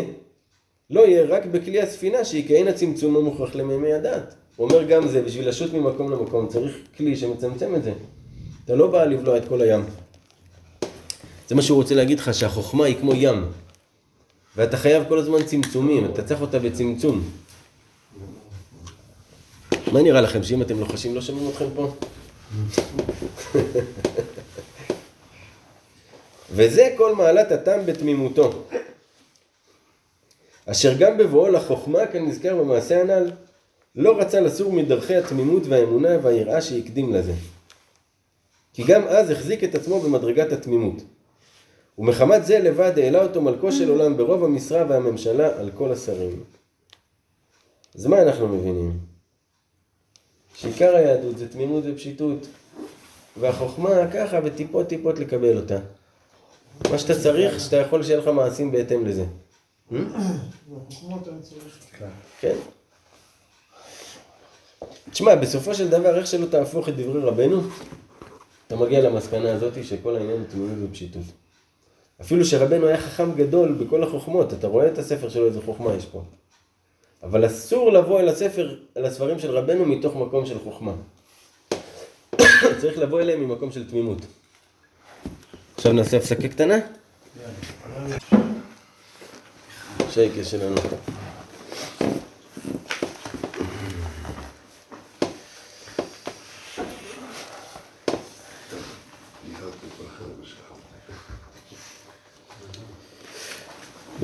[0.89, 4.35] לא יהיה רק בכלי הספינה שיקהן הצמצום המוכרח למימי הדת.
[4.55, 7.93] הוא אומר גם זה, בשביל לשוט ממקום למקום צריך כלי שמצמצם את זה.
[8.65, 9.81] אתה לא בא לבלוע את כל הים.
[11.47, 13.45] זה מה שהוא רוצה להגיד לך, שהחוכמה היא כמו ים.
[14.57, 17.23] ואתה חייב כל הזמן צמצומים, אתה צריך אותה בצמצום.
[19.91, 21.93] מה נראה לכם, שאם אתם לוחשים לא שומעים אתכם פה?
[26.55, 28.63] וזה כל מעלת התם בתמימותו.
[30.65, 33.31] אשר גם בבואו לחוכמה, כנזכר במעשה הנ"ל,
[33.95, 37.33] לא רצה לסור מדרכי התמימות והאמונה והיראה שהקדים לזה.
[38.73, 41.03] כי גם אז החזיק את עצמו במדרגת התמימות.
[41.97, 46.43] ומחמת זה לבד העלה אותו מלכו של עולם ברוב המשרה והממשלה על כל השרים.
[47.95, 48.99] אז מה אנחנו מבינים?
[50.55, 52.47] שעיקר היהדות זה תמימות ופשיטות,
[53.39, 55.77] והחוכמה ככה בטיפות טיפות לקבל אותה.
[56.91, 59.25] מה שאתה צריך, שאתה יכול שיהיה לך מעשים בהתאם לזה.
[62.39, 62.55] כן.
[65.11, 67.61] תשמע, בסופו של דבר, איך שלא תהפוך את דברי רבנו,
[68.67, 71.23] אתה מגיע למסקנה הזאת שכל העניין הוא תמימות ופשיטות.
[72.21, 76.05] אפילו שרבנו היה חכם גדול בכל החוכמות, אתה רואה את הספר שלו, איזה חוכמה יש
[76.05, 76.23] פה.
[77.23, 80.93] אבל אסור לבוא אל הספר, אל הספרים של רבנו מתוך מקום של חוכמה.
[82.81, 84.21] צריך לבוא אליהם ממקום של תמימות.
[85.75, 86.75] עכשיו נעשה הפסקה קטנה?
[90.09, 90.75] שייקה שלנו.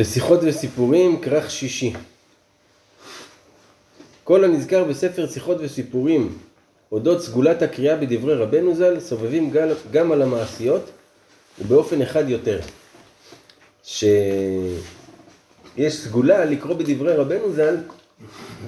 [0.02, 1.94] בשיחות וסיפורים, כרך שישי.
[4.24, 6.38] כל הנזכר בספר שיחות וסיפורים
[6.92, 9.54] אודות סגולת הקריאה בדברי רבנו ז"ל, סובבים
[9.92, 10.90] גם על המעשיות
[11.60, 12.60] ובאופן אחד יותר.
[13.84, 14.74] שיש
[15.90, 17.78] סגולה לקרוא בדברי רבנו ז"ל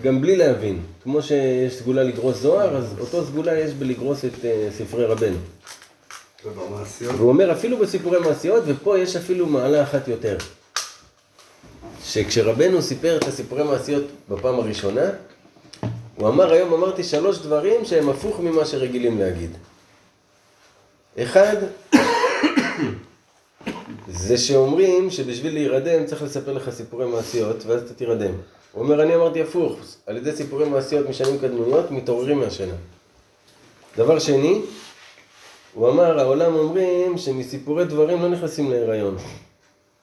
[0.01, 0.79] גם בלי להבין.
[1.03, 5.37] כמו שיש סגולה לגרוס זוהר, אז אותו סגולה יש בלגרוס את אה, ספרי רבנו.
[6.45, 7.15] ובמעשיות?
[7.15, 10.37] והוא אומר אפילו בסיפורי מעשיות, ופה יש אפילו מעלה אחת יותר.
[12.13, 15.09] שכשרבנו סיפר את הסיפורי מעשיות בפעם הראשונה,
[16.15, 19.49] הוא אמר היום אמרתי שלוש דברים שהם הפוך ממה שרגילים להגיד.
[21.19, 21.55] אחד,
[24.07, 28.33] זה שאומרים שבשביל להירדם צריך לספר לך סיפורי מעשיות ואז אתה תירדם.
[28.71, 32.75] הוא אומר אני אמרתי הפוך, על ידי סיפורי מעשיות משנים קדמוניות מתעוררים מהשינה.
[33.97, 34.61] דבר שני,
[35.73, 39.17] הוא אמר, העולם אומרים שמסיפורי דברים לא נכנסים להיריון.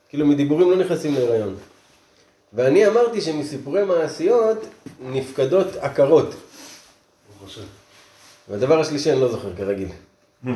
[0.08, 1.56] כאילו מדיבורים לא נכנסים להיריון.
[2.52, 4.64] ואני אמרתי שמסיפורי מעשיות
[5.02, 6.34] נפקדות עקרות.
[8.48, 9.88] והדבר השלישי אני לא זוכר כרגיל.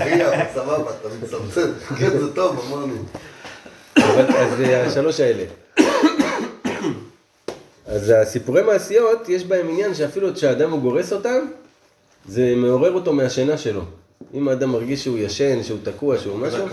[0.00, 1.70] תגיע, סבבה, אתה מצמצם.
[1.98, 2.94] כן, זה טוב, אמרנו.
[3.96, 5.44] אז זה השלוש האלה.
[7.86, 11.46] אז הסיפורי מעשיות, יש בהם עניין שאפילו כשהאדם הוא גורס אותם,
[12.28, 13.82] זה מעורר אותו מהשינה שלו.
[14.34, 16.68] אם האדם מרגיש שהוא ישן, שהוא תקוע, שהוא משהו,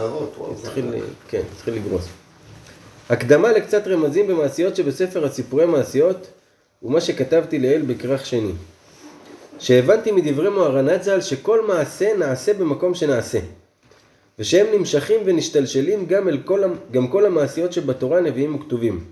[0.56, 0.86] זה התחיל,
[1.28, 2.08] כן, התחיל לגרוס.
[3.10, 6.28] הקדמה לקצת רמזים במעשיות שבספר הסיפורי מעשיות,
[6.84, 8.52] ומה שכתבתי לעיל בכרך שני.
[9.60, 13.40] שהבנתי מדברי מוהר"ן ז"ל שכל מעשה נעשה במקום שנעשה.
[14.40, 19.04] ושהם נמשכים ונשתלשלים גם, אל כל, גם כל המעשיות שבתורה נביאים וכתובים.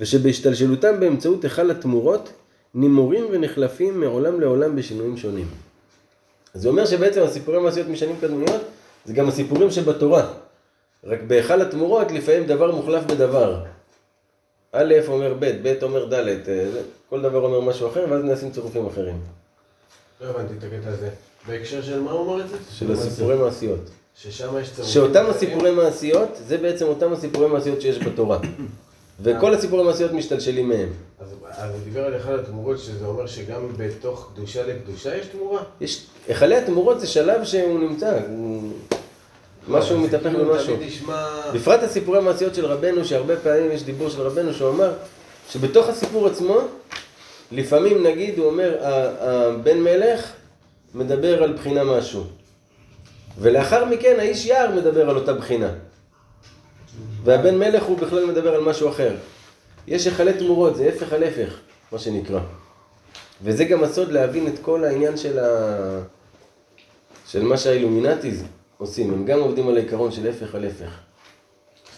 [0.00, 2.32] ושבהשתלשלותם באמצעות היכל התמורות,
[2.74, 5.46] נימורים ונחלפים מעולם לעולם בשינויים שונים.
[6.54, 8.60] זה אומר שבעצם הסיפורי מעשיות משנים קדמוניות
[9.04, 10.32] זה גם הסיפורים שבתורה.
[11.04, 13.64] רק בהיכל התמורות לפעמים דבר מוחלף בדבר.
[14.72, 16.68] א' אומר ב', ב' אומר ד', אה,
[17.10, 19.20] כל דבר אומר משהו אחר ואז נעשים צירופים אחרים.
[20.20, 21.08] לא הבנתי את הקטע הזה.
[21.46, 22.56] בהקשר של מה הוא אמר את זה?
[22.70, 23.90] של הסיפורי מעשיות.
[24.16, 24.94] ששם יש צירופים.
[24.94, 28.38] שאותם הסיפורי מעשיות, זה בעצם אותם הסיפורי מעשיות שיש בתורה.
[29.22, 30.88] וכל הסיפור המעשיות משתלשלים מהם.
[31.20, 35.62] אז אז הוא דיבר על אחד התמורות, שזה אומר שגם בתוך קדושה לקדושה יש תמורה?
[35.80, 38.72] יש, היכלי התמורות זה שלב שהוא נמצא, הוא...
[39.68, 40.76] משהו זה מתהפך במשהו.
[41.54, 44.92] בפרט הסיפורי המעשיות של רבנו, שהרבה פעמים יש דיבור של רבנו שהוא אמר
[45.50, 46.58] שבתוך הסיפור עצמו,
[47.52, 50.32] לפעמים נגיד הוא אומר, הבן מלך
[50.94, 52.24] מדבר על בחינה משהו,
[53.38, 55.70] ולאחר מכן האיש יער מדבר על אותה בחינה,
[57.24, 59.14] והבן מלך הוא בכלל מדבר על משהו אחר.
[59.86, 61.58] יש היכלי תמורות, זה הפך על הפך,
[61.92, 62.40] מה שנקרא.
[63.42, 66.00] וזה גם הסוד להבין את כל העניין של, ה...
[67.26, 68.44] של מה שהאילומינטיז
[68.82, 70.98] עושים, הם גם עובדים על העיקרון של הפך על הפך.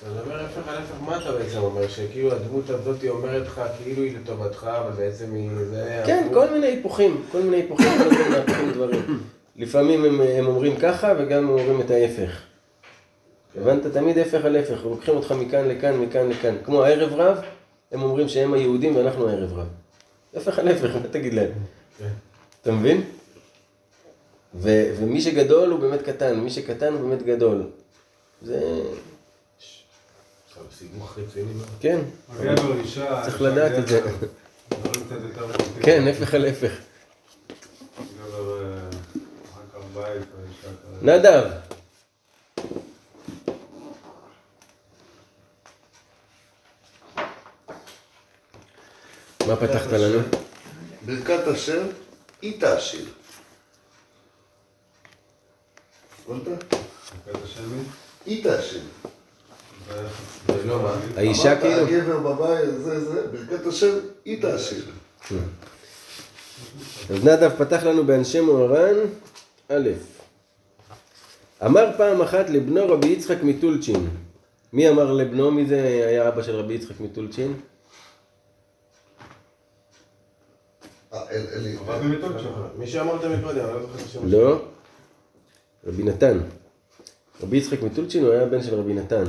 [0.07, 1.89] אני אומר הפך על הפך, מה אתה בעצם אומר?
[1.89, 5.51] שכאילו הדמות הזאת אומרת לך כאילו היא לטובתך, אבל בעצם היא...
[6.07, 6.29] כן?
[6.33, 9.21] כל מיני היפוכים, כל מיני היפוכים, כל הזמן מהפכים דברים.
[9.57, 12.41] לפעמים הם, הם אומרים ככה וגם הם אומרים את ההפך.
[13.57, 13.87] הבנת?
[13.87, 16.55] תמיד הפך על הפך, לוקחים אותך מכאן לכאן, מכאן לכאן.
[16.65, 17.39] כמו הערב רב,
[17.93, 19.69] הם אומרים שהם היהודים ואנחנו הערב רב.
[20.35, 21.51] הפך על הפך, מה תגיד להם?
[21.99, 22.09] כן.
[22.63, 23.03] אתה מבין?
[24.55, 27.63] ו, ומי שגדול הוא באמת קטן, ומי שקטן הוא באמת גדול.
[28.43, 28.61] זה...
[31.81, 32.01] כן.
[33.25, 34.01] צריך לדעת את זה.
[35.83, 36.71] כן, הפך על הפך.
[36.71, 36.75] אה,
[39.95, 41.13] בית, ואישה כזה.
[41.13, 41.51] נדב.
[49.47, 50.19] מה פתחת לנו?
[51.07, 51.87] ברכת השם,
[52.43, 53.05] היא תעשיר.
[56.29, 56.75] הבנת?
[58.27, 58.45] היא
[60.79, 61.01] מה?
[61.17, 61.87] האישה אמרת, כאילו?
[61.87, 64.85] הגבר בבית, זה, זה, ברכת השם, היא תעשיר.
[67.11, 68.97] אז נדב פתח לנו באנשי מוהר"ן,
[69.69, 69.89] א',
[71.67, 74.09] אמר פעם אחת לבנו רבי יצחק מטולצ'ין.
[74.73, 75.51] מי אמר לבנו?
[75.51, 77.55] מי זה היה אבא של רבי יצחק מטולצ'ין?
[81.13, 81.21] אה.
[82.79, 84.21] מי שאמרת מקודם, אני לא זוכר את השם.
[84.25, 84.74] לא.
[85.87, 86.39] רבי נתן.
[87.43, 89.25] רבי יצחק מטולצ'ין הוא היה בן של רבי נתן.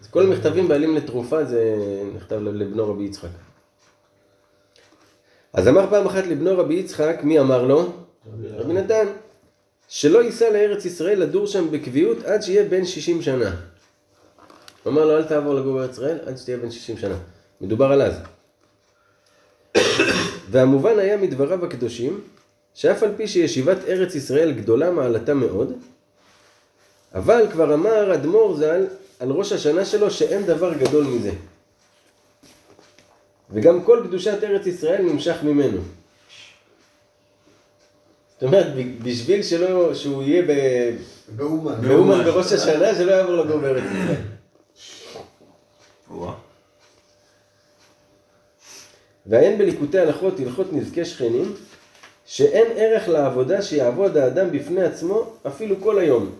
[0.00, 1.76] אז כל המכתבים בעלים לתרופה זה
[2.16, 3.28] נכתב לבנו רבי יצחק.
[5.52, 7.92] אז אמר פעם אחת לבנו רבי יצחק, מי אמר לו?
[8.56, 9.06] רבי נתן.
[9.88, 13.56] שלא ייסע לארץ ישראל לדור שם בקביעות עד שיהיה בן 60 שנה.
[14.82, 17.14] הוא אמר לו אל תעבור לגור בארץ ישראל עד שתהיה בן 60 שנה.
[17.60, 18.14] מדובר על אז.
[20.50, 22.20] והמובן היה מדבריו הקדושים,
[22.74, 25.72] שאף על פי שישיבת ארץ ישראל גדולה מעלתה מאוד,
[27.14, 28.86] אבל כבר אמר אדמו"ר ז"ל
[29.20, 31.30] על ראש השנה שלו שאין דבר גדול מזה.
[33.50, 35.80] וגם כל קדושת ארץ ישראל נמשך ממנו.
[38.32, 38.66] זאת אומרת,
[39.02, 40.96] בשביל שלא, שהוא יהיה ב-
[41.36, 41.80] באומן.
[41.88, 44.22] באומן בראש השנה, שלא יעבור לגור בארץ ישראל.
[49.26, 51.54] ועיין בליקוטי הלכות הלכות נזקי שכנים,
[52.26, 56.30] שאין ערך לעבודה שיעבוד האדם בפני עצמו אפילו כל היום.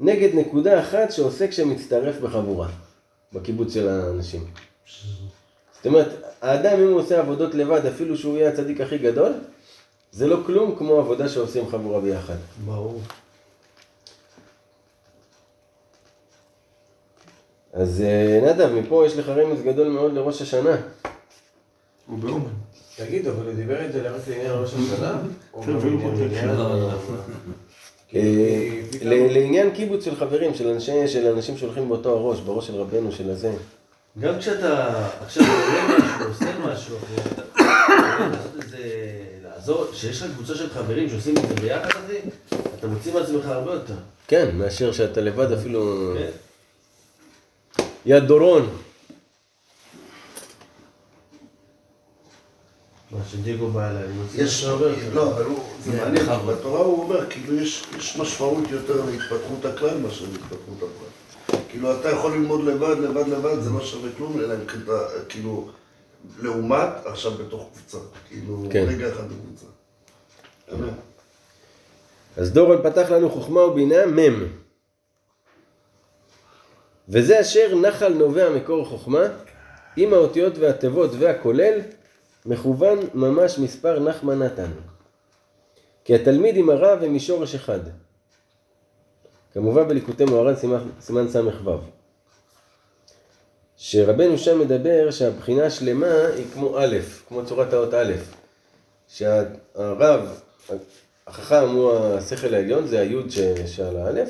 [0.00, 2.68] נגד נקודה אחת שעושה כשמצטרף בחבורה,
[3.32, 4.44] בקיבוץ של האנשים.
[5.74, 6.08] זאת אומרת,
[6.40, 9.32] האדם אם הוא עושה עבודות לבד, אפילו שהוא יהיה הצדיק הכי גדול,
[10.12, 12.36] זה לא כלום כמו עבודה שעושים חבורה ביחד.
[12.64, 13.00] ברור.
[17.72, 20.76] אז אה, נדב, מפה יש לך רמז גדול מאוד לראש השנה.
[22.06, 22.61] הוא באומן.
[23.06, 25.18] תגיד, אבל הוא דיבר את זה רק לעניין ראש השנה?
[26.14, 26.90] לעניין...
[28.14, 33.12] אה, לעניין קיבוץ של חברים, של אנשי, של אנשים שהולכים באותו הראש, בראש של רבנו,
[33.12, 33.52] של הזה.
[34.20, 36.96] גם כשאתה עכשיו עולה משהו, עושה משהו,
[39.44, 42.00] לעזור, שיש לך קבוצה של חברים שעושים את זה ביחד,
[42.78, 43.94] אתה מוציא מעצמך הרבה יותר.
[44.28, 46.12] כן, מאשר שאתה לבד אפילו...
[46.18, 46.30] כן.
[48.06, 48.68] יד דורון.
[53.12, 54.12] מה שדיקו בא אליי, אני
[54.64, 55.14] הרבה יותר.
[55.14, 59.64] לא, אבל הוא, זה מעניין, כי בתורה הוא אומר, כאילו יש, יש משמעות יותר להתפתחות
[59.64, 61.60] הכלל מאשר להתפתחות הפרט.
[61.68, 64.92] כאילו אתה יכול ללמוד לבד, לבד, לבד, זה לא שווה כלום, אלא אם כן אתה,
[65.28, 65.68] כאילו,
[66.42, 67.98] לעומת עכשיו בתוך קבוצה.
[68.28, 68.84] כאילו, כן.
[68.88, 69.66] רגע אחד בקבוצה.
[72.36, 74.46] אז דורון פתח לנו חוכמה ובינה מ'
[77.08, 79.22] וזה אשר נחל נובע מקור חוכמה,
[79.96, 81.80] עם האותיות והתיבות והכולל,
[82.46, 84.70] מכוון ממש מספר נחמן נתן.
[86.04, 87.80] כי התלמיד עם הרב הם משורש אחד.
[89.54, 90.54] כמובן בליקוטי מוהר"ן
[91.00, 91.78] סימן- ס"ו.
[93.76, 96.96] שרבנו שם מדבר שהבחינה השלמה היא כמו א',
[97.28, 98.12] כמו צורת האות א',
[99.08, 100.40] שהרב,
[101.26, 103.26] החכם הוא השכל העליון, זה היוד
[103.66, 104.28] שעל האלף,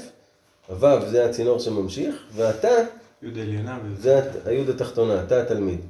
[0.69, 2.69] הוו זה הצינור שממשיך, ואתה
[3.23, 3.79] י' עליונה.
[3.99, 5.81] זה היוד התחתונה, אתה התלמיד.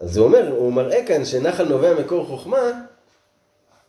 [0.00, 2.70] אז הוא אומר, הוא מראה כאן שנחל נובע מקור חוכמה,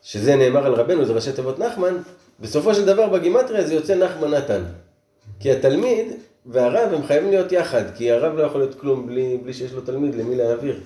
[0.01, 1.97] שזה נאמר על רבנו, זה ראשי תיבות נחמן,
[2.39, 4.63] בסופו של דבר בגימטריה זה יוצא נחמן נתן.
[5.39, 6.11] כי התלמיד
[6.45, 9.81] והרב הם חייבים להיות יחד, כי הרב לא יכול להיות כלום בלי, בלי שיש לו
[9.81, 10.79] תלמיד למי להעביר.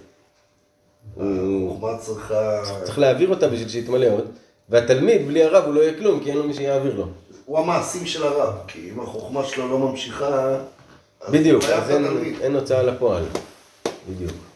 [1.14, 2.62] החוכמה צריכה...
[2.84, 4.26] צריך להעביר אותה בשביל שיתמלא עוד,
[4.70, 7.08] והתלמיד בלי הרב הוא לא יהיה כלום, כי אין לו מי שיעביר לו.
[7.46, 10.58] הוא המעשים של הרב, כי אם החוכמה שלו לא ממשיכה...
[11.30, 12.06] בדיוק, אז אין.
[12.42, 13.24] אין הוצאה לפועל.
[14.10, 14.55] בדיוק.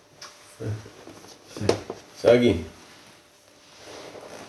[2.22, 2.62] שגי.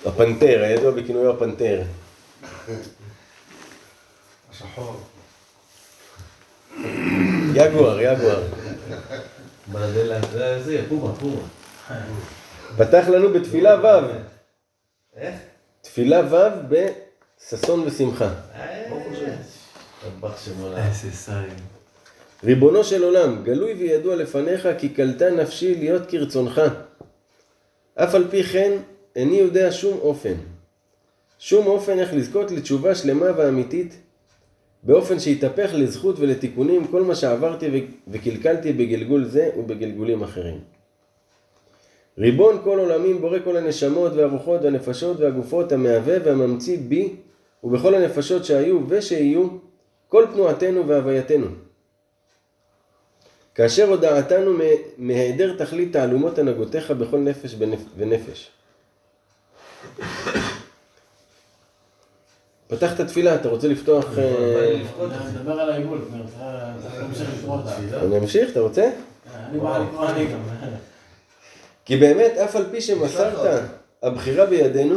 [0.07, 1.83] הפנתר, הידוע בכינויו הפנתר.
[4.51, 5.01] השחור.
[7.55, 8.43] יגואר, יגואר.
[10.33, 11.43] זה, זה, פומה, פומה.
[12.77, 14.11] פתח לנו בתפילה ו',
[15.17, 15.35] איך?
[15.81, 16.37] תפילה ו'
[16.69, 18.29] בששון ושמחה.
[20.03, 20.87] טבח שמונה.
[20.87, 21.80] איזה סיים.
[22.45, 26.61] ריבונו של עולם, גלוי וידוע לפניך כי קלטה נפשי להיות כרצונך.
[27.95, 28.73] אף על פי כן,
[29.17, 30.35] איני יודע שום אופן.
[31.39, 33.97] שום אופן איך לזכות לתשובה שלמה ואמיתית,
[34.83, 40.59] באופן שיתהפך לזכות ולתיקונים כל מה שעברתי וקלקלתי בגלגול זה ובגלגולים אחרים.
[42.19, 47.17] ריבון כל עולמים, בורא כל הנשמות והרוחות והנפשות והגופות, המהווה והממציא בי
[47.65, 49.49] ובכל הנפשות שהיו ושיהיו,
[50.09, 51.47] כל תנועתנו והווייתנו.
[53.61, 54.53] כאשר הודעתנו
[54.99, 57.57] מהיעדר תכלית תעלומות הנהגותיך בכל נפש
[57.97, 58.51] ונפש.
[62.69, 64.19] פתח את התפילה, אתה רוצה לפתוח...
[64.19, 64.83] אה,
[65.35, 66.23] נדבר על העיגול, אני
[67.39, 67.77] לקרוא אותה.
[68.07, 68.91] אני אמשיך, אתה רוצה?
[69.35, 70.41] אני בא לקרוא אני גם.
[71.85, 73.63] כי באמת, אף על פי שמסרת
[74.03, 74.97] הבחירה בידינו,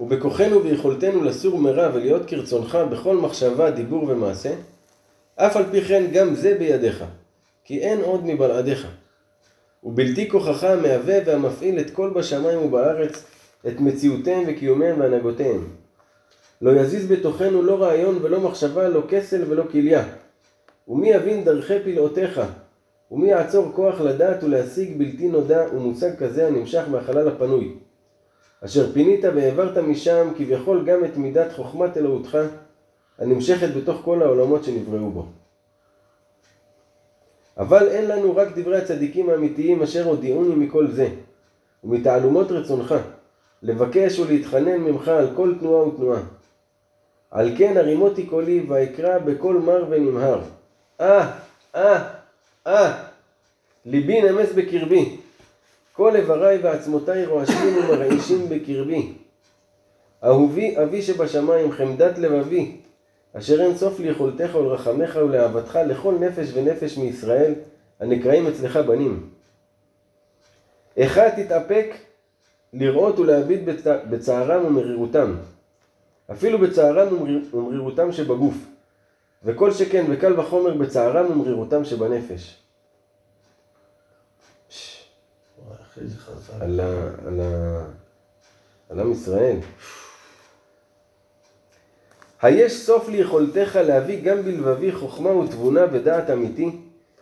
[0.00, 4.54] ובכוחנו ויכולתנו לסור מרע ולהיות כרצונך בכל מחשבה, דיבור ומעשה,
[5.36, 7.04] אף על פי כן גם זה בידיך,
[7.64, 8.88] כי אין עוד מבלעדיך.
[9.84, 13.24] ובלתי כוחך המהווה והמפעיל את כל בשמיים ובארץ,
[13.66, 15.68] את מציאותיהם וקיומיהם והנהגותיהם.
[16.62, 20.04] לא יזיז בתוכנו לא רעיון ולא מחשבה, לא כסל ולא כליה.
[20.88, 22.40] ומי יבין דרכי פלאותיך?
[23.10, 27.74] ומי יעצור כוח לדעת ולהשיג בלתי נודע ומושג כזה הנמשך מהחלל הפנוי?
[28.64, 32.38] אשר פינית והעברת משם כביכול גם את מידת חוכמת אלוהותך
[33.18, 35.26] הנמשכת בתוך כל העולמות שנבראו בו.
[37.58, 41.08] אבל אין לנו רק דברי הצדיקים האמיתיים אשר הודיעוני מכל זה,
[41.84, 42.94] ומתעלומות רצונך,
[43.62, 46.20] לבקש ולהתחנן ממך על כל תנועה ותנועה.
[47.30, 50.40] על כן הרימותי קולי ואקרא בקול מר ונמהר.
[51.00, 51.30] אה,
[51.74, 52.04] אה,
[52.66, 53.02] אה,
[53.86, 55.16] ליבי נמס בקרבי.
[55.92, 59.12] כל איבריי ועצמותיי רועשים ומרעישים בקרבי.
[60.24, 62.76] אהובי אבי שבשמיים חמדת לבבי,
[63.38, 67.54] אשר אין סוף ליכולתך ולרחמך ולאהבתך לכל נפש ונפש מישראל,
[68.00, 69.30] הנקראים אצלך בנים.
[70.96, 71.86] איכה תתאפק
[72.72, 75.36] לראות ולהביט בצ- בצערם ומרירותם,
[76.32, 78.54] אפילו בצערם ומריר- ומרירותם שבגוף,
[79.44, 82.58] וכל שכן וקל וחומר בצערם ומרירותם שבנפש.
[86.60, 86.64] ה,
[87.40, 87.84] ה,
[88.90, 89.56] על עם ישראל.
[92.44, 96.70] היש סוף ליכולתך להביא גם בלבבי חוכמה ותבונה ודעת אמיתי,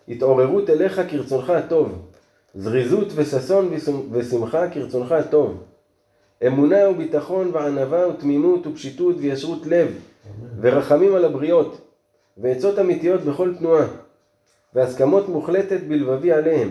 [0.09, 1.99] התעוררות אליך כרצונך הטוב,
[2.55, 5.63] זריזות וששון ושמ- ושמחה כרצונך הטוב,
[6.47, 9.99] אמונה וביטחון וענווה ותמימות ופשיטות וישרות לב,
[10.61, 11.81] ורחמים על הבריות,
[12.39, 13.87] ועצות אמיתיות בכל תנועה,
[14.75, 16.71] והסכמות מוחלטת בלבבי עליהם,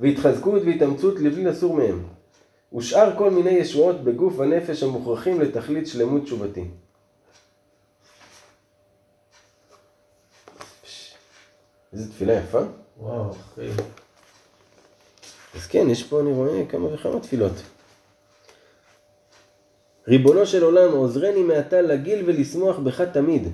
[0.00, 2.02] והתחזקות והתאמצות לבלי לסור מהם,
[2.76, 6.64] ושאר כל מיני ישועות בגוף ונפש המוכרחים לתכלית שלמות תשובתי.
[11.94, 12.60] איזה תפילה יפה.
[13.00, 13.68] וואו, אחי.
[15.54, 17.52] אז כן, יש פה, אני רואה, כמה וכמה תפילות.
[20.08, 23.48] ריבונו של עולם, עוזרני מעתה לגיל ולשמוח בך תמיד.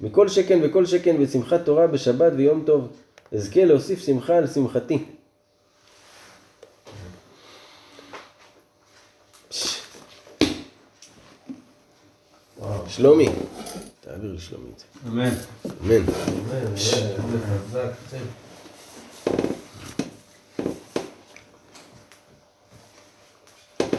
[0.00, 2.88] מכל שכן וכל שכן בשמחת תורה בשבת ויום טוב,
[3.32, 5.04] אזכה להוסיף שמחה על שמחתי.
[12.88, 13.28] שלומי,
[14.16, 14.84] תעביר לשלומי את זה.
[15.08, 15.30] אמן.
[15.84, 16.04] אמן.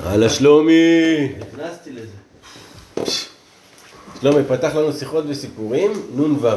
[0.03, 1.33] הלאה שלומי!
[1.39, 2.15] נכנסתי לזה.
[4.21, 6.47] שלומי פתח לנו שיחות וסיפורים, נ"ו.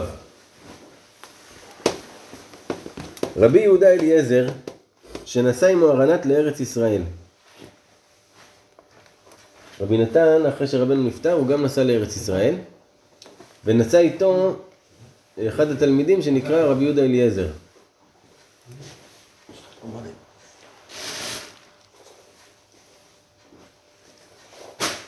[3.36, 4.48] רבי יהודה אליעזר,
[5.24, 7.02] שנסע עם מוהרנת לארץ ישראל.
[9.80, 12.54] רבי נתן, אחרי שרבנו נפטר, הוא גם נסע לארץ ישראל,
[13.64, 14.56] ונסע איתו
[15.48, 17.46] אחד התלמידים שנקרא רבי יהודה אליעזר.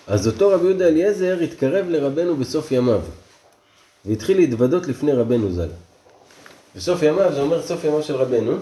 [0.07, 3.01] אז אותו רבי יהודה אליעזר התקרב לרבנו בסוף ימיו,
[4.05, 5.69] והתחיל להתוודות לפני רבנו ז"ל.
[6.77, 8.57] בסוף ימיו, זה אומר סוף ימיו של רבנו,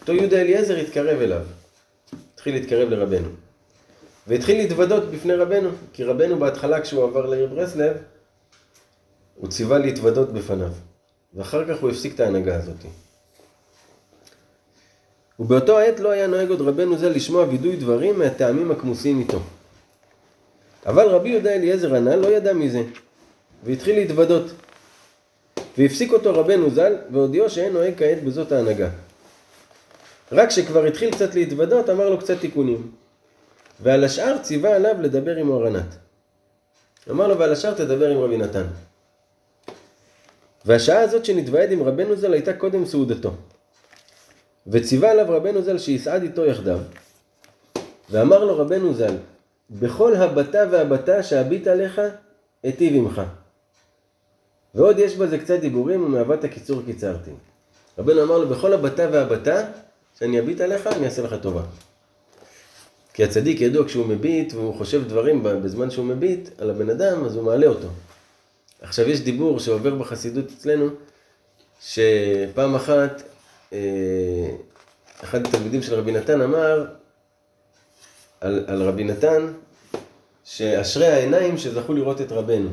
[0.00, 1.42] אותו יהודה אליעזר התקרב אליו,
[2.34, 3.28] התחיל להתקרב לרבנו.
[4.26, 7.96] והתחיל להתוודות בפני רבנו, כי רבנו בהתחלה כשהוא עבר לעיר ברסלב,
[9.36, 10.72] הוא ציווה להתוודות בפניו,
[11.34, 12.76] ואחר כך הוא הפסיק את ההנהגה הזאת.
[15.40, 19.40] ובאותו העת לא היה נוהג עוד רבנו זה לשמוע וידוי דברים מהטעמים הכמוסים איתו.
[20.86, 22.82] אבל רבי יהודה אליעזר הנ"ל לא ידע מזה,
[23.64, 24.44] והתחיל להתוודות.
[25.78, 28.88] והפסיק אותו רבנו ז"ל, והודיעו שאין נוהג כעת בזאת ההנהגה.
[30.32, 32.90] רק כשכבר התחיל קצת להתוודות, אמר לו קצת תיקונים.
[33.82, 35.96] ועל השאר ציווה עליו לדבר עם אורנת.
[37.10, 38.66] אמר לו, ועל השאר תדבר עם רבי נתן.
[40.66, 43.32] והשעה הזאת שנתוועד עם רבנו ז"ל הייתה קודם סעודתו.
[44.66, 46.78] וציווה עליו רבנו ז"ל שיסעד איתו יחדיו.
[48.10, 49.14] ואמר לו רבנו ז"ל,
[49.70, 52.00] בכל הבטה והבטה שאביט עליך,
[52.68, 53.22] אטיב עמך.
[54.74, 57.30] ועוד יש בזה קצת דיבורים, ומאהבת הקיצור קיצרתי.
[57.98, 59.66] רבנו אמר לו, בכל הבטה והבטה,
[60.18, 61.62] שאני אביט עליך, אני אעשה לך טובה.
[63.14, 67.36] כי הצדיק ידוע כשהוא מביט, והוא חושב דברים בזמן שהוא מביט על הבן אדם, אז
[67.36, 67.88] הוא מעלה אותו.
[68.80, 70.88] עכשיו יש דיבור שעובר בחסידות אצלנו,
[71.80, 73.22] שפעם אחת,
[73.72, 74.50] אה,
[75.22, 76.86] אחד התלמידים של רבי נתן אמר
[78.40, 79.52] על, על רבי נתן,
[80.44, 82.70] שאשרי העיניים שזכו לראות את רבנו.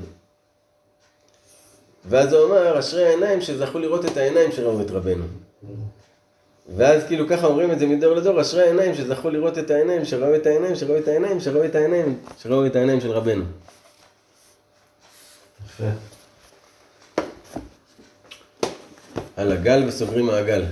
[2.05, 5.25] ואז הוא אמר, אשרי העיניים שזכו לראות את העיניים שראו את רבנו.
[6.75, 10.35] ואז כאילו ככה אומרים את זה מדור לדור, אשרי העיניים שזכו לראות את העיניים, שראו
[10.35, 13.43] את העיניים, שראו את העיניים, שראו את העיניים, שראו את העיניים של רבנו.
[15.73, 15.83] יפה.
[19.35, 20.65] על הגל וסוגרים מעגל.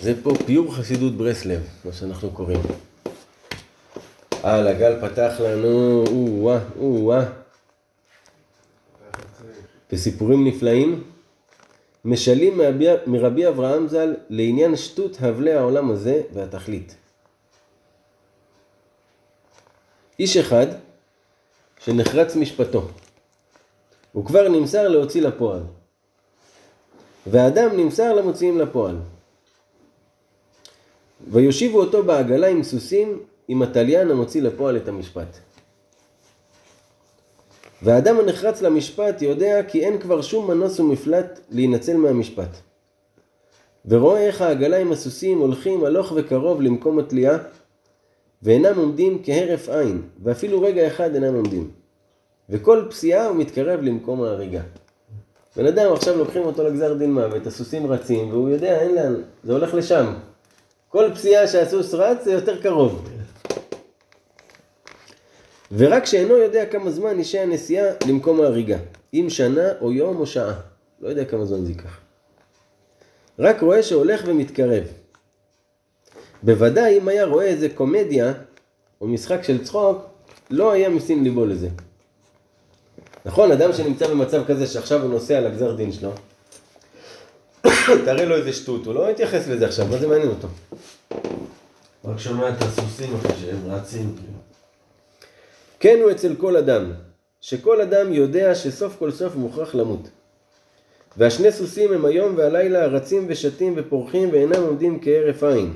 [0.00, 2.60] זה פה פיור חסידות ברסלב, מה שאנחנו קוראים.
[4.42, 7.24] על הגל פתח לנו, או-אה, או-אה.
[9.92, 11.13] וסיפורים נפלאים.
[12.04, 16.96] משלים מרבי, מרבי אברהם ז"ל לעניין שטות הבלי העולם הזה והתכלית.
[20.18, 20.66] איש אחד
[21.84, 22.88] שנחרץ משפטו,
[24.12, 25.62] הוא כבר נמסר להוציא לפועל,
[27.26, 28.96] והאדם נמסר למוציאים לפועל.
[31.30, 35.38] ויושיבו אותו בעגלה עם סוסים, עם התליין המוציא לפועל את המשפט.
[37.84, 42.48] והאדם הנחרץ למשפט יודע כי אין כבר שום מנוס ומפלט להינצל מהמשפט.
[43.86, 47.38] ורואה איך העגלה עם הסוסים הולכים הלוך וקרוב למקום התלייה,
[48.42, 51.70] ואינם עומדים כהרף עין, ואפילו רגע אחד אינם עומדים.
[52.50, 54.62] וכל פסיעה הוא מתקרב למקום ההריגה.
[55.56, 59.14] בן אדם עכשיו לוקחים אותו לגזר דין מוות, הסוסים רצים, והוא יודע, אין לאן,
[59.44, 60.14] זה הולך לשם.
[60.88, 63.08] כל פסיעה שהסוס רץ זה יותר קרוב.
[65.76, 68.78] ורק שאינו יודע כמה זמן ישהה הנסיעה למקום ההריגה,
[69.14, 70.54] אם שנה או יום או שעה,
[71.00, 71.98] לא יודע כמה זמן זה ייקח.
[73.38, 74.84] רק רואה שהולך ומתקרב.
[76.42, 78.32] בוודאי אם היה רואה איזה קומדיה
[79.00, 80.02] או משחק של צחוק,
[80.50, 81.68] לא היה משים ליבו לזה.
[83.24, 86.10] נכון, אדם שנמצא במצב כזה שעכשיו הוא נוסע לגזר דין שלו,
[88.04, 90.48] תראה לו איזה שטות, הוא לא יתייחס לזה עכשיו, מה זה מעניין אותו?
[92.04, 94.16] רק שומע את הסוסים אחרי שהם רצים.
[95.84, 96.92] כן הוא אצל כל אדם,
[97.40, 100.08] שכל אדם יודע שסוף כל סוף מוכרח למות.
[101.16, 105.72] והשני סוסים הם היום והלילה רצים ושתים ופורחים ואינם עומדים כהרף עין.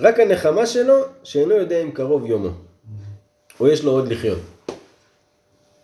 [0.00, 2.50] רק הנחמה שלו שאינו יודע אם קרוב יומו,
[3.60, 4.38] או יש לו עוד לחיות.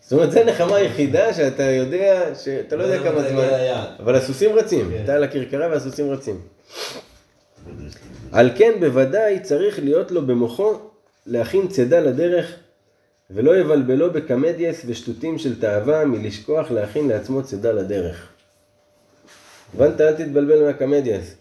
[0.01, 3.89] זאת אומרת, זו הנחמה היחידה שאתה יודע, שאתה לא יודע כמה מתי זמן, היעד.
[3.99, 5.05] אבל הסוסים רצים, כן.
[5.05, 6.41] אתה על הכרכרה והסוסים רצים.
[8.33, 10.79] על כן בוודאי צריך להיות לו במוחו
[11.27, 12.57] להכין צידה לדרך
[13.31, 18.29] ולא יבלבלו בקמדיאס ושטותים של תאווה מלשכוח להכין לעצמו צידה לדרך.
[19.75, 20.01] הבנת?
[20.01, 21.35] אל תתבלבל מהקמדיאס.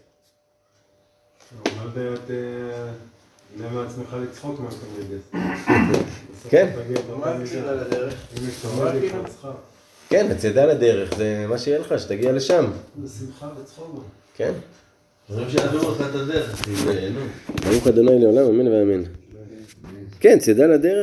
[4.23, 5.17] לצחוק מהקומדיה.
[6.49, 6.69] כן.
[10.09, 12.65] כן, הצידה לדרך זה מה שיהיה לך, שתגיע לשם.
[12.97, 14.03] בשמחה וצחוק.
[14.35, 14.51] כן.
[17.65, 19.03] ברוך אדוני לעולם, אמן ואמן.
[20.19, 20.95] כן, צידה לדרך